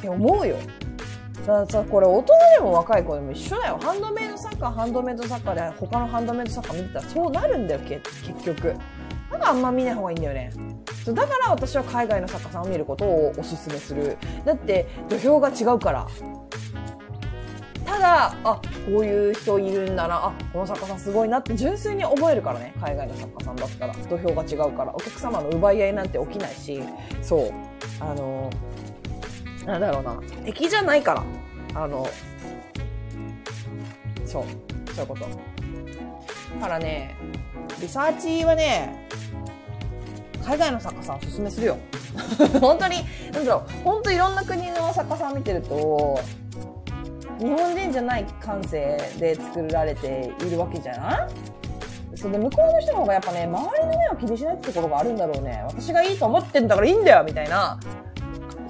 [0.00, 0.56] って思うよ。
[1.46, 3.78] だからさ、これ大人でも若い子でも一緒だよ。
[3.80, 8.74] ハンドメイドサッカー、ハンドメイドサッカーで他のハンドメイドサッカー見てたらそうなるんだよ、結局。
[9.30, 10.50] だからあんま見ない方がいいんだよね。
[11.06, 14.16] だから私は海外の作家さんを見ることをおすすめする。
[14.44, 16.06] だって土俵が違うから。
[17.86, 22.74] ただ、あ、こういう人いるんだな、あ、この作家さんすごいなって純粋に思えるからね。
[22.80, 23.94] 海外の作家さんだったら。
[23.94, 24.94] 土俵が違うから。
[24.94, 26.82] お客様の奪い合いなんて起きないし、
[27.22, 27.52] そう。
[28.00, 28.50] あの
[29.66, 31.22] なんだろうな、敵じゃないから。
[31.82, 32.06] あの、
[34.24, 34.44] そう、
[34.94, 35.20] そういうこと。
[35.24, 35.28] だ
[36.60, 37.16] からね、
[37.80, 39.06] リサーチはね、
[40.44, 41.76] 海外の作家さんおすすめするよ。
[42.60, 42.96] 本当に、
[43.32, 46.18] なんだろう、本当いろんな国の作家さん見てると、
[47.38, 51.28] 日本人じゃない感性で作られているわけじゃな
[52.14, 52.18] い？
[52.18, 55.62] そうで、向こうの人の方がやっぱね、周りの目を気にしないってところがあるんだろうね。
[55.68, 57.78] 私がいいと思ってんだからいいんだよみたいな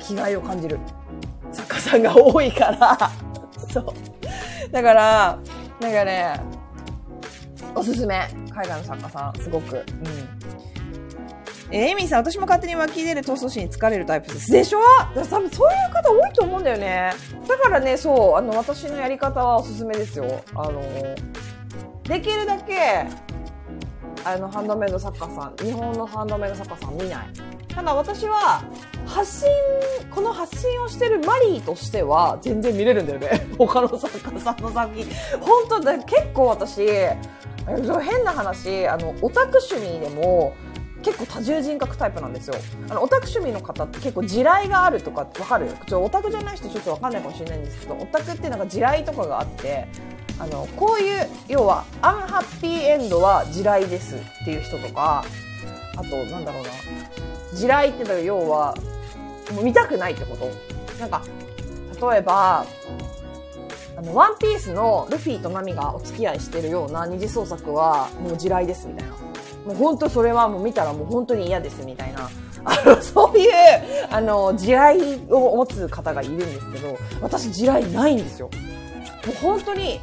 [0.00, 0.78] 気概を感じる。
[1.52, 3.10] 作家さんが多いから。
[3.72, 3.86] そう。
[4.72, 5.38] だから
[5.80, 6.40] なんかね
[7.74, 8.28] おすすめ。
[8.54, 9.76] 海外の作家さんすごく。
[9.76, 9.84] うん。
[11.72, 14.50] えー、エミさん、私も勝手に湧き出る闘争心に疲れるタイプです。
[14.50, 14.80] でしょ？
[14.80, 17.12] だから多分そういう方多いと思うんだよね。
[17.46, 20.42] だからね、そう、あの、私のやり方はおすすめですよ。
[20.56, 20.82] あの、
[22.02, 23.06] できるだけ、
[24.24, 27.28] あの、ハンドメイド作家さん、日本のハンドメイド作家さん見ない。
[27.68, 28.62] ただ私は、
[29.06, 29.48] 発信、
[30.10, 33.46] この発信をしてるマリーとしては全然見れるんだよね。
[33.58, 35.06] 他の作家さんの作品。
[35.40, 40.52] 本当だ、結構私、変な話、あの、オタク趣味でも、
[41.02, 42.54] 結構多重人格タイプなんですよ。
[42.90, 45.70] あの、オタク趣味の方って結構地雷があるとかわかる？
[45.86, 49.88] ちょ、オタクじゃない人ちょっとわかんないかもしれないんですけど、オタクってなんか地雷とかがあって、
[50.40, 55.24] あの、こういう、要は、アンハッピーエンドは地雷ですっていう人とか、
[55.96, 56.70] あと、なんだろうな、
[57.54, 58.74] 地雷ってのは要は、
[59.52, 60.50] もう見たくないってこと
[60.98, 61.22] なんか、
[62.10, 62.64] 例えば、
[63.96, 69.14] あの、ワンピースのルフィとナミがお付き合いしてるような二次創作はもう地雷ですみたいな。
[69.66, 72.30] もう本当それはもう見たらもう本当に嫌ですみたいな。
[72.64, 73.50] あの、 そういう、
[74.10, 78.48] あの、地雷を持つ方がいるんですけど、私地雷ないんですよ。
[79.26, 80.00] もう本当に、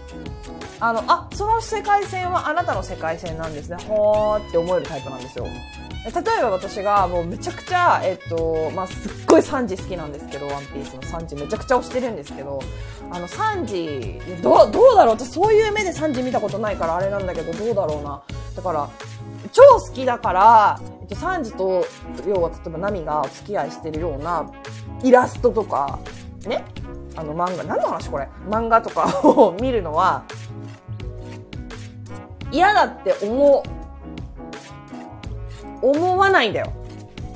[0.80, 3.78] あの、あ、その世界線はあなたの世界線なんですね。
[3.88, 5.45] ほーって思えるタイプなんですよ。
[6.06, 12.62] 例えば私がもうめちゃくちゃ、えっと、まあ、すっごいサンジ好きなんですけど、ワンピースのサンジめちゃくちゃ推してるんですけど、
[13.12, 18.22] あの、サンジ、どう、どうだろう私そういう目でサンジ見たことないからあれなんだけど、どうだろうな。
[18.56, 18.89] だから、
[19.52, 21.86] 超好きだから、えっと、サンジと、
[22.26, 24.50] 要は例えばナミがお付き合いしてるような
[25.04, 26.00] イラストとか、
[26.45, 26.64] ね、
[27.18, 28.30] あの漫画、何の話これ？
[28.47, 30.24] 漫画とかを見るのは、
[32.51, 33.63] 嫌だって思
[35.82, 36.72] う思わないんだよ。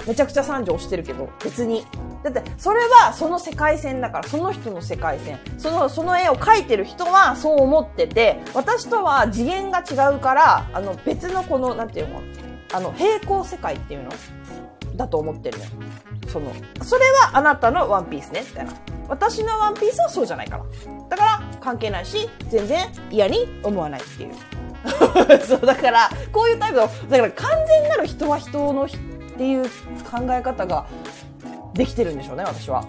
[0.08, 1.86] めちゃくちゃ三条してるけど、別に。
[2.24, 5.40] だって、それはその世界線だから、その人の世界線。
[5.58, 12.22] その、その絵を描いてる人はそう思ってて、私とは次元が違うから、あの、別のこの、なんていうの？
[12.74, 14.12] あの、平行世界っていうの？
[14.96, 15.66] だと思ってるの。
[16.28, 16.52] その、
[16.84, 18.74] それはあなたのワンピースね、みたいな。
[19.10, 20.64] 私のワンピースはそうじゃないから。
[21.10, 24.34] だから、関係ないし、全然嫌に思わないっていう。
[25.46, 28.88] そうだからこういうタイプのだから完全なる人は人のっ
[29.38, 29.64] ていう
[30.10, 30.88] 考え方が
[31.74, 32.86] できてるんでしょうね私は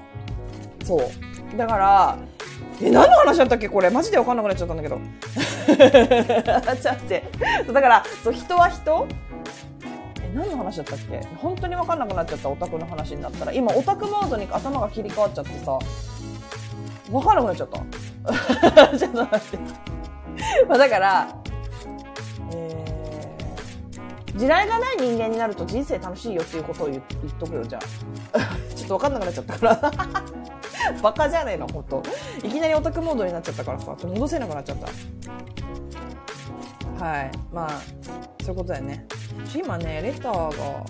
[0.85, 2.19] そうだから
[2.81, 4.99] え何の話だったっけこれマジで分かんなくなっちゃったんだけど
[6.83, 7.31] ちゃって
[7.73, 9.07] だからそう人は人
[10.35, 11.21] 何の話だったっけ？
[11.37, 15.79] 本当に分かんなくなっちゃったオタクの話になったら今オタクモードに頭が切り替わっちゃってさ
[17.11, 19.59] 分かんなくなっちゃった ちょっと待って
[20.69, 21.29] まあだから
[22.55, 22.87] え
[24.35, 27.03] 地雷がない人間になると人生楽しいよっていうことを言っ
[27.39, 27.79] とくよ、じゃ
[28.33, 28.39] あ。
[28.75, 29.93] ちょっとわかんなくなっちゃったから
[31.03, 32.03] バカじゃねえの、ほんと。
[32.43, 34.87] いきなりオタクモードになっちゃったからさ、戻せなくなっちゃった。
[37.03, 37.31] はい。
[37.53, 37.71] まあ、
[38.45, 39.05] そういうことだよね。
[39.57, 40.87] 今ね、レターが、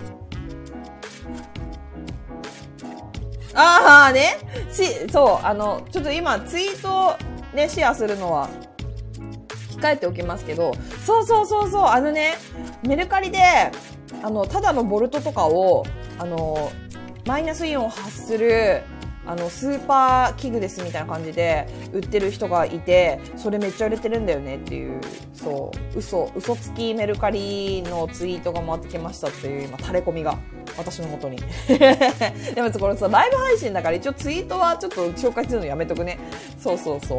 [3.54, 4.36] ああね
[4.70, 7.16] し、そう、あの、ちょっと今ツイート
[7.56, 8.50] ね、シェアするのは
[9.80, 10.74] 控えておきますけど、
[11.06, 12.34] そうそうそうそう、あのね、
[12.86, 13.40] メルカリで、
[14.22, 15.86] あの、ただのボルトとかを、
[16.18, 16.70] あの、
[17.24, 18.82] マイナスイオンを発する、
[19.24, 25.00] あの、スーパー器具ですみたいな感じで売ってる人がいて、それめっちゃ売れてるんだよねっていう、
[25.32, 30.38] そう、嘘、嘘つきメルカリのツイートが回ってきましたっていう今、垂れ込みが、
[30.76, 31.36] 私のもとに。
[32.54, 36.18] でもこれさ、ライブ配信だから一応ツイートはちょっと紹介するのやめとくね。
[36.58, 37.18] そうそうそう。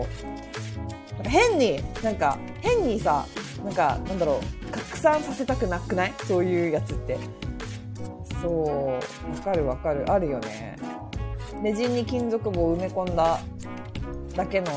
[1.15, 3.25] なんか変に、なんか、変にさ、
[3.63, 6.13] なんか、なんだろう、拡散させたくなくない？
[6.27, 7.17] そういうやつって。
[8.41, 8.99] そう、わ
[9.41, 10.03] かるわかる。
[10.11, 10.75] あるよね。
[11.61, 13.39] レジンに金属棒を埋め込んだ
[14.35, 14.67] だけの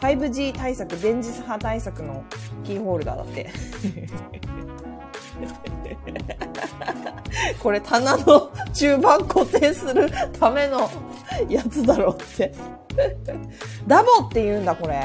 [0.00, 2.24] 5G 対策、電磁波対策の
[2.64, 3.50] キーホルダーだって。
[7.62, 10.08] これ棚の中盤固定する
[10.38, 10.88] ための
[11.48, 12.54] やつだろうって
[13.86, 15.02] ダボって言うんだ、これ。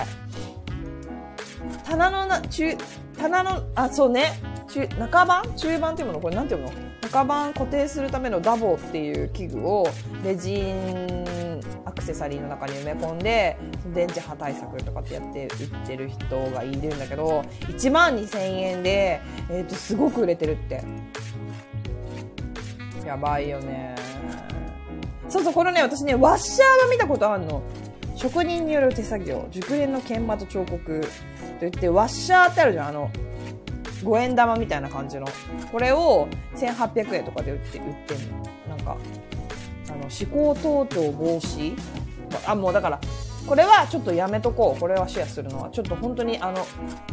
[1.83, 2.77] 棚のな、中、
[3.21, 4.33] 棚の、あ、そうね。
[4.67, 5.55] 中、中盤？
[5.55, 6.19] 中盤っていうもの？
[6.19, 6.71] これなんていうの？
[7.01, 9.87] 中盤固定するためのダボっていう器具を
[10.23, 13.57] レジンアクセサリーの中に埋め込んで
[13.93, 19.19] 電磁波対策とかってやって売ってる人がいるんだけど1万2000円で、
[19.49, 20.83] えー、とすごく売れてるって。
[23.05, 23.95] やばいよね。
[25.27, 27.61] そうそうこれね私ねワッシャーは見たことあるの。
[28.15, 29.47] 職人による手作業。
[29.51, 31.01] 熟練の研磨と彫刻。
[31.61, 33.11] といってワッシャーってあるじゃんあの
[34.01, 35.27] 5円玉みたいな感じの。
[35.71, 38.49] これを1800円とかで売って、売ってんの。
[38.67, 38.97] なんか、
[39.87, 41.77] あの、思考盗聴防止？
[42.47, 42.99] あ、もうだから、
[43.45, 44.79] これはちょっとやめとこう。
[44.79, 45.69] これはシェアするのは。
[45.69, 46.65] ちょっと本当にあの、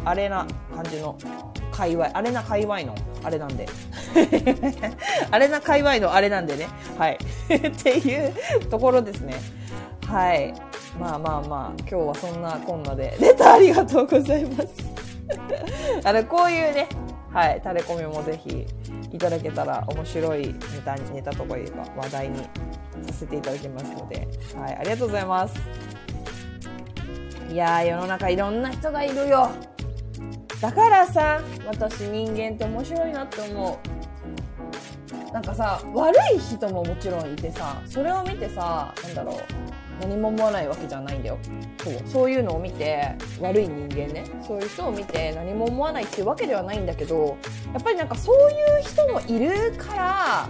[0.03, 1.15] あれな感じの
[1.71, 3.69] 界隈、あれな界隈のあれなんで。
[5.29, 6.67] あれな界隈のあれなんでね。
[6.97, 7.19] はい。
[7.53, 8.33] っていう
[8.67, 9.35] ところですね。
[10.07, 10.55] はい。
[10.97, 13.17] まあまあまあ、今日はそんなこんなで。
[13.19, 14.69] レタありがとうございます。
[16.03, 16.87] あの、こういうね、
[17.31, 18.65] はい、タレコミもぜひ
[19.11, 22.39] いただけたら面白いネタ、ネタとかいうか話題に
[23.07, 25.55] させていただきますので、はい、ありがとうございます。
[27.51, 29.49] いや、世の中いろんな人がいるよ。
[30.61, 33.79] だからさ、私人間って面白いなって思
[35.29, 35.33] う。
[35.33, 39.35] なんかさ、悪い人ももちろんいてさ、それを見てさ、なんだろう、
[39.99, 41.37] 何も思わないわけじゃないんだよ。
[41.83, 41.93] そう。
[42.05, 44.23] そういうのを見て悪い人間ね。
[44.45, 47.37] そういう人を見て何も思わないっていうわけではないんだけど
[47.73, 50.49] やっぱりなんかそういう人もいるから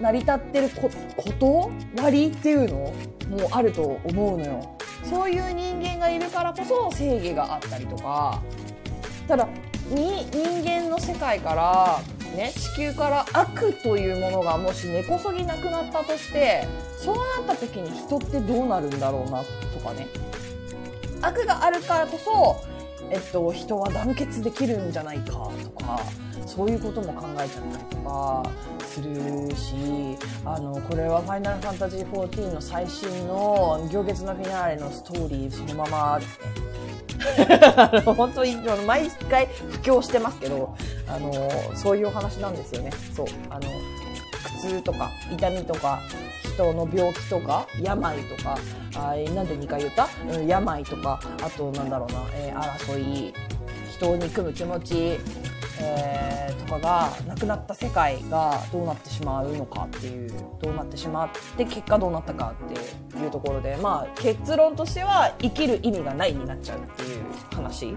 [0.00, 0.90] 成り立ってるこ
[1.38, 1.70] と
[2.00, 2.76] 割っていうの
[3.36, 4.76] もあると思うのよ。
[5.04, 8.42] そういう人間がいるからこそ正義があったりとか。
[9.26, 9.46] ただ
[9.90, 12.00] に人間の世界から
[12.36, 16.66] ね、地球から悪というものがもし根こそぎなくなったとして
[16.96, 17.16] そう
[17.46, 20.08] なった時に人ってどうなるんだろうなとかね。
[21.20, 22.64] 悪があるからこそ、
[23.10, 26.00] えっと、人は団結できるんじゃないかとか。
[26.48, 28.50] そういうことも考えちゃったりとか
[28.86, 29.74] するし
[30.44, 36.68] あのこれは「ファイナルファンタジー14」の最新の行月のフィナーレのストーリーそのままですね
[38.04, 40.74] 本当に毎回布教してますけど、
[41.08, 41.32] あの
[41.74, 42.90] そういうお話なんですよね。
[43.14, 43.26] そう。
[43.50, 43.62] あの、
[44.62, 46.00] 苦痛とか痛みとか
[46.58, 48.58] 人の病気とか病とか
[48.96, 53.32] あなんで2回言った、うん、病とかあとなんだろうな、えー、争い
[53.98, 55.18] 人を憎む気持ち
[55.80, 60.30] えー、とかがなくなった世界がどうなってしまうのかっていう
[60.60, 62.74] どうなってしまって結果どうなったかって
[63.18, 67.24] いうところでまあ結論としては生きる意味がないになっちゃうっていう
[67.54, 67.96] 話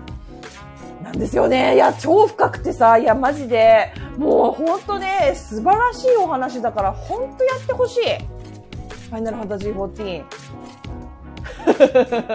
[1.03, 1.73] なんですよね。
[1.73, 8.01] いや、超深くてさ、いや、マジで、もうほんとね、素晴らしいお話だから、ほんとやってほしい。
[9.09, 10.23] ファイナルファンタジー14。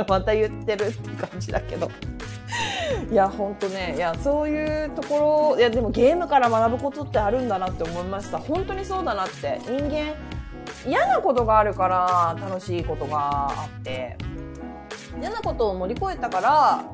[0.08, 1.88] また言ってるって感じだけど。
[3.10, 8.38] いや、ほんとね、いや、そういうところ、いや、でもゲームから学ぶことってあるんだなって思いました。
[8.38, 9.60] 本当にそうだなって。
[9.64, 10.14] 人間、
[10.86, 14.16] 嫌なことがあるから楽しいことがあって、
[15.20, 16.84] 嫌なことを乗り越えたから、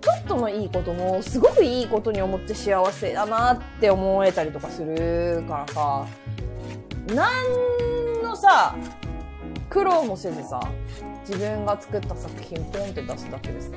[0.00, 6.06] ちょっとのいいこともすごくいいことに思って幸せだなって思えたりとかするからさ、
[7.14, 8.74] なんのさ、
[9.68, 10.60] 苦労もせずさ、
[11.28, 13.72] 自分が作った作品ポンって出すだけです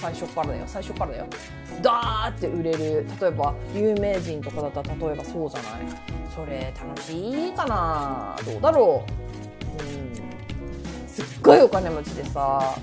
[0.00, 0.64] 最初からだよ。
[0.66, 1.26] 最初からだよ。
[1.80, 3.06] ダーって売れる。
[3.20, 5.72] 例えば有名人とかだったら例えばそうじゃない？
[6.34, 8.36] それ楽しいかな？
[8.44, 9.04] どうだろ
[9.78, 9.82] う？
[9.82, 11.08] うん。
[11.08, 12.76] すっごいお金持ちでさ。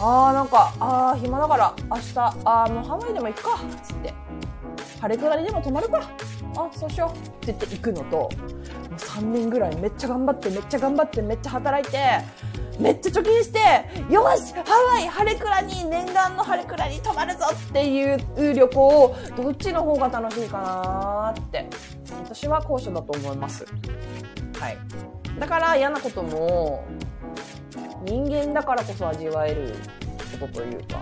[0.00, 3.50] あーなんかあー暇だから明日あーもうハワイでも行くか。
[3.54, 4.14] っつって。
[5.00, 6.10] 晴れくらりでも泊まるか。
[6.56, 7.18] あそうしよう。
[7.18, 11.98] って言って行くのともう3年ぐらいめっちゃ頑張ってめっちゃ頑張ってめっちゃ働いて
[12.78, 13.58] めっちゃ貯金して、
[14.12, 14.62] よしハ
[14.94, 21.66] ワイ晴れくらに、念願の晴れくらに泊まるぞっていう旅行を、どっちの方が楽しいかなって。
[22.24, 23.64] 私は後者だと思います。
[24.58, 24.78] はい。
[25.38, 26.84] だから嫌なことも、
[28.04, 29.74] 人間だからこそ味わえる
[30.38, 31.00] ことというか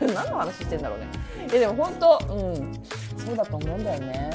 [0.00, 1.06] 何の話してんだろうね
[1.52, 2.72] えでも本当うん
[3.16, 4.30] そうだと思うんだよね、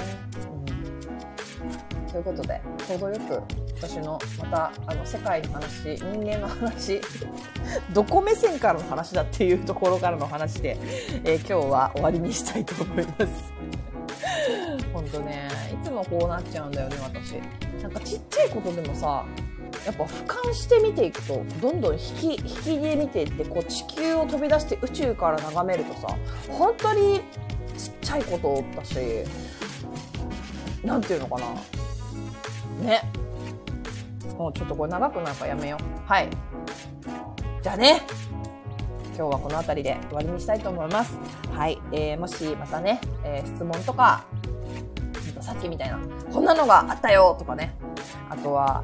[2.05, 3.43] うん、ということでちょうどよく
[3.79, 6.99] 私のまたあの世界の話人間の話
[7.93, 10.77] どこ目線からの話だっていうところからの話で、
[11.23, 13.53] えー、今日は終わりにしたいと思います。
[14.93, 15.47] 本当ね
[15.81, 17.33] いつもこうなっちゃうんだよね私。
[17.81, 19.23] なんかちっちゃいことでもさ
[19.85, 26.07] やっぱ俯瞰して見ていくとどんどん引き引きで見ていってこう地球を飛び出して宇宙から眺めるとさ
[26.49, 27.21] 本当に
[27.77, 28.95] ちっちゃいことだし
[30.83, 31.47] なんていうのかな。
[32.83, 33.26] ね。
[34.37, 36.29] もうちょっとこれ長くなんかやめようはい
[37.61, 38.01] じゃあね
[39.17, 41.17] 今日はこの辺りで終わりにしたいと思います。
[41.51, 41.81] はい。
[41.91, 44.23] えー、もしまたね、えー、質問とか、
[45.41, 45.99] さっきみたいな、
[46.31, 47.75] こんなのがあったよとかね、
[48.29, 48.83] あとは、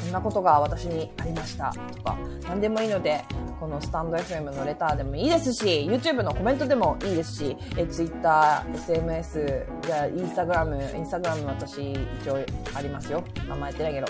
[0.00, 2.16] こんなことが私にありましたとか、
[2.48, 3.24] 何でもいいので、
[3.64, 12.44] このスタンド FM のレターでもいいですし、YouTube のコメントでもいいですし、え Twitter、SMS、じゃあ Instagram、Instagram 私一応
[12.74, 13.24] ありますよ。
[13.48, 14.06] 名前言ってないけど、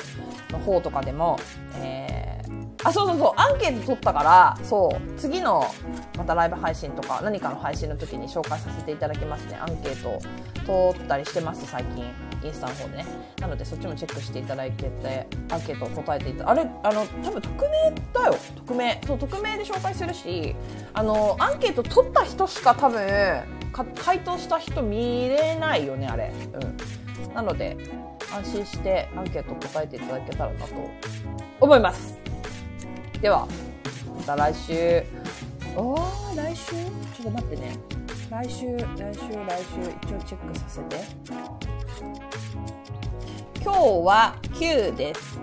[0.51, 1.39] の方とかでも、
[1.77, 2.34] えー、
[2.85, 5.67] あ、そうそうそう、アンケート取ったから、そう、次の
[6.19, 9.57] またライブ配信とか何かの配信の時に紹介させていただきますね。
[9.61, 10.19] アンケート
[10.95, 12.05] 取ったりしてます、最近。
[12.45, 13.07] インスタの方でね。
[13.41, 18.37] なのでそっちもチェックしていただいてて、アンケートを答えていたあれ、あの、多分匿名だよ。
[18.57, 19.01] 匿名。
[19.07, 20.55] そう、匿名で紹介するし、
[20.93, 23.01] あの、アンケート取った人しか多分、
[23.73, 26.33] か回答した人見れないよね、あれ。
[26.53, 27.35] うん。
[27.35, 27.79] なので、
[28.33, 30.75] 安心してアンケート答えていただけたらなと
[31.61, 32.19] 思います。
[33.25, 33.49] では、
[34.19, 35.03] また来週。
[35.75, 36.73] おー、来週？
[36.73, 37.79] ちょっと待ってね。
[38.31, 40.97] 来週、来週、来週、一応チェックさせて。
[43.63, 45.41] 今日は9です。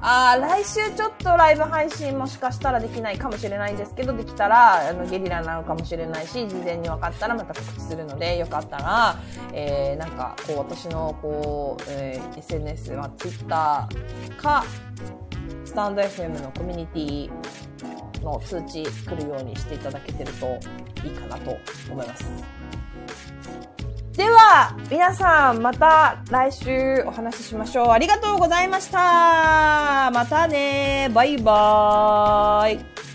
[0.00, 9.16] あー、来週ちょっとライブ配信もしかしたらできないかもしれないんですけど、できたら、あの、ゲリラなのかもしれないし、事前に分かったらまた告知するので、よかったら、
[9.52, 13.88] えー、なんか、こう、私の、こう、えー、SNS は Twitter
[14.40, 14.64] か、
[15.64, 20.46] スタンド FM のコミュニティの通知来るようにしていただけてると
[21.06, 21.56] いいかなと
[21.90, 22.58] 思います。
[24.12, 27.90] では、皆さん、また来週お話ししましょう。
[27.90, 30.10] ありがとうございました。
[30.12, 31.08] またね。
[31.14, 33.07] バイバーイ。